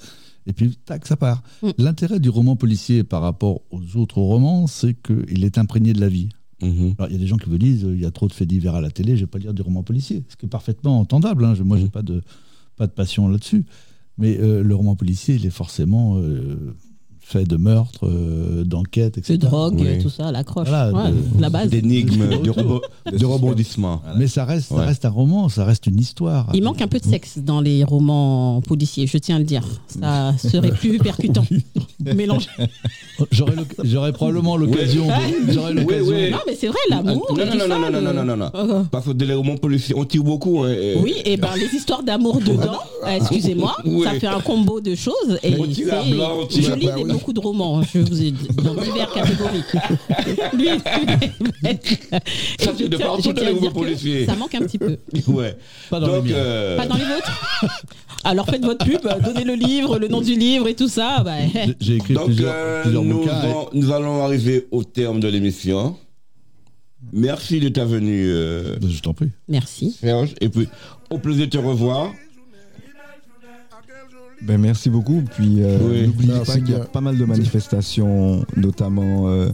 [0.46, 1.42] Et puis, tac, ça part.
[1.62, 1.68] Mm.
[1.78, 6.08] L'intérêt du roman policier par rapport aux autres romans, c'est qu'il est imprégné de la
[6.08, 6.28] vie.
[6.62, 6.94] Mhm.
[6.98, 8.32] Alors, il y a des gens qui vous disent euh, il y a trop de
[8.32, 10.24] faits divers à la télé, je vais pas lire du roman policier.
[10.28, 11.44] Ce qui est parfaitement entendable.
[11.44, 11.54] hein.
[11.54, 12.22] Je- Moi, j'ai pas de,
[12.76, 13.64] pas de passion là-dessus.
[14.18, 16.74] Mais euh, le roman policier, il est forcément euh,
[17.32, 19.38] fait de meurtres, euh, d'enquêtes, etc.
[19.38, 20.02] De drogue, Oui.
[20.02, 20.68] tout ça, l'accroche.
[20.68, 21.68] Voilà, Ouais, de- la base.
[21.70, 24.02] D'énigmes, de, rebo- de rebondissements.
[24.18, 24.84] Mais ça reste, ça Ouais.
[24.84, 26.48] reste un roman, ça reste une histoire.
[26.54, 29.64] Il manque un peu de sexe dans les romans policiers, je tiens à le dire.
[29.86, 31.44] Ça serait plus percutant.
[32.00, 32.48] Mélange.
[33.82, 35.06] J'aurais probablement l'occasion.
[35.06, 36.06] de- J'aurais l'occasion.
[36.08, 36.30] Oui, oui.
[36.30, 37.26] Non, mais c'est vrai, l'amour.
[37.30, 38.86] Non, non, non, ça, non, non, non, non, non, non.
[38.90, 40.62] Parce que les romans policiers, on tire beaucoup.
[40.62, 44.04] hein, et- Oui, et ben les histoires d'amour dedans, euh, excusez-moi, Oui.
[44.04, 45.38] ça fait un combo de choses.
[45.42, 47.10] Et On tire à c'est- blanc, on tire je à lis blanc, des- oui.
[47.22, 49.62] Beaucoup de romans, je vous ai dit, dans divers catégories.
[50.54, 50.68] Lui,
[52.58, 54.26] Ça, de dire que policiers.
[54.26, 54.96] Ça manque un petit peu.
[55.28, 55.56] Ouais.
[55.88, 56.38] Pas dans Donc, les miens.
[56.38, 57.60] euh, Pas dans les vôtres?
[58.24, 61.22] Alors faites votre pub, donnez le livre, le nom du livre et tout ça.
[61.24, 63.42] bah, J'ai- J'ai écrit donc plusieurs, euh, plusieurs nous, bouquins.
[63.42, 65.96] et- allons- nous allons arriver au terme de l'émission.
[67.12, 69.28] Merci de ta venue, euh, Je t'en prie.
[69.48, 69.96] Merci.
[70.00, 70.34] Serge.
[70.40, 70.68] Et puis,
[71.10, 72.12] au plaisir de te revoir.
[74.42, 75.22] Ben, merci beaucoup.
[75.36, 76.06] Puis euh, Oui.
[76.06, 79.50] n'oubliez pas qu'il y a pas mal de manifestations, notamment euh,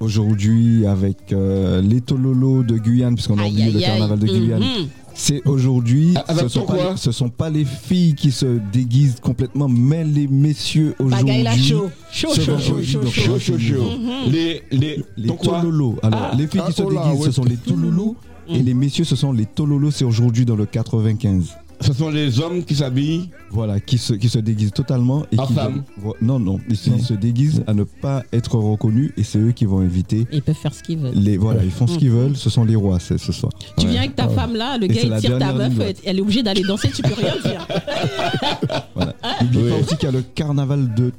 [0.00, 4.60] aujourd'hui avec euh, les Tololo de Guyane, puisqu'on a oublié le carnaval de Guyane.
[4.62, 4.88] Mhm.
[5.18, 6.12] C'est aujourd'hui.
[6.28, 9.66] Ah, ce, sont pourquoi pas les- ce sont pas les filles qui se déguisent complètement,
[9.66, 11.24] mais les messieurs aujourd'hui.
[11.26, 11.90] Bagaille la chaud.
[12.12, 13.22] Chaud, chaud, chaud, chaud, donc, chaud.
[13.22, 13.90] Chaud, chaud, chaud.
[14.30, 15.30] Les, les, Les.
[15.30, 16.32] Alors, Ah.
[16.36, 17.26] les filles qui se Ah, oh là, déguisent, ouais.
[17.26, 18.16] ce sont les Tololo.
[18.48, 19.90] Et les messieurs, ce sont les Tololo.
[19.90, 21.48] C'est aujourd'hui dans le 95.
[21.80, 23.28] Ce sont les hommes qui s'habillent.
[23.50, 25.24] Voilà, qui se, qui se déguisent totalement.
[25.30, 25.82] Et En qui femme.
[25.98, 29.38] vont- non, non, ils se, ils se déguisent à ne pas être reconnus et c'est
[29.38, 30.26] eux qui vont inviter.
[30.32, 31.14] Ils peuvent faire ce qu'ils veulent.
[31.14, 33.52] Les, voilà, ils font ce qu'ils veulent, ce sont les rois c'est ce soir.
[33.78, 33.92] Tu Ouais.
[33.92, 36.22] viens avec ta femme là, le Et gars il tire ta meuf, elle elle est
[36.22, 37.66] obligée d'aller danser, tu peux rien dire.
[38.94, 39.14] Voilà.
[39.42, 39.70] N'oubliez Oui.
[39.70, 41.12] pas aussi qu'il y a le carnaval de,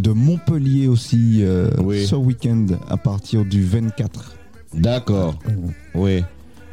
[0.00, 2.04] de Montpellier aussi euh, Oui.
[2.06, 4.34] ce week-end à partir du 24.
[4.74, 5.38] D'accord.
[5.94, 6.22] Oui.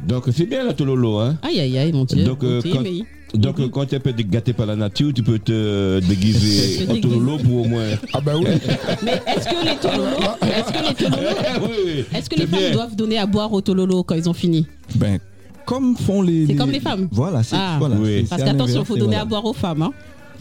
[0.06, 1.38] Donc, c'est bien la Tololo, hein.
[1.42, 2.24] Aïe aïe aïe mon dieu.
[2.24, 3.02] Donc, euh, Ok, quand- mais-
[3.34, 6.78] Donc, euh, quand tu es un peu gâté par la nature, tu peux te déguiser
[6.86, 7.00] Se en déguiser.
[7.14, 7.84] Tololo pour au moins.
[8.14, 8.46] Ah ben oui.
[9.02, 12.70] Mais est-ce que les tololos, est-ce que les tololos, oui, est-ce que les femmes bien.
[12.72, 14.66] doivent donner à boire aux tololos quand ils ont fini?
[14.94, 15.18] Ben,
[15.66, 16.46] comme font les.
[16.46, 17.08] C'est comme les femmes.
[17.12, 17.76] Voilà, c'est Ah.
[17.78, 18.24] voilà, Oui.
[18.28, 19.22] Parce qu'attention, il faut donner voilà.
[19.22, 19.82] à boire aux femmes.
[19.82, 19.92] Hein.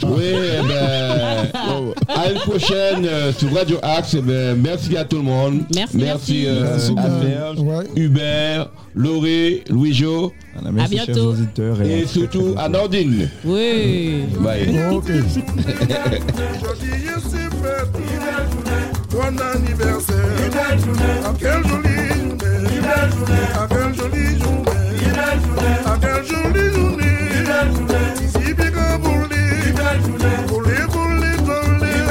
[0.04, 0.34] Oui,
[0.68, 1.52] ben,
[2.08, 4.16] à une prochaine sur Radio Axe.
[4.58, 5.62] Merci à tout le monde.
[5.74, 5.98] Merci.
[5.98, 7.58] Merci, merci à Serge.
[7.96, 10.34] Hubert, Laurie, Louis-Jo.
[10.56, 11.36] À bientôt.
[11.84, 13.30] Et, surtout à Nordine.
[13.44, 14.24] Oui.
[14.40, 14.74] Bye.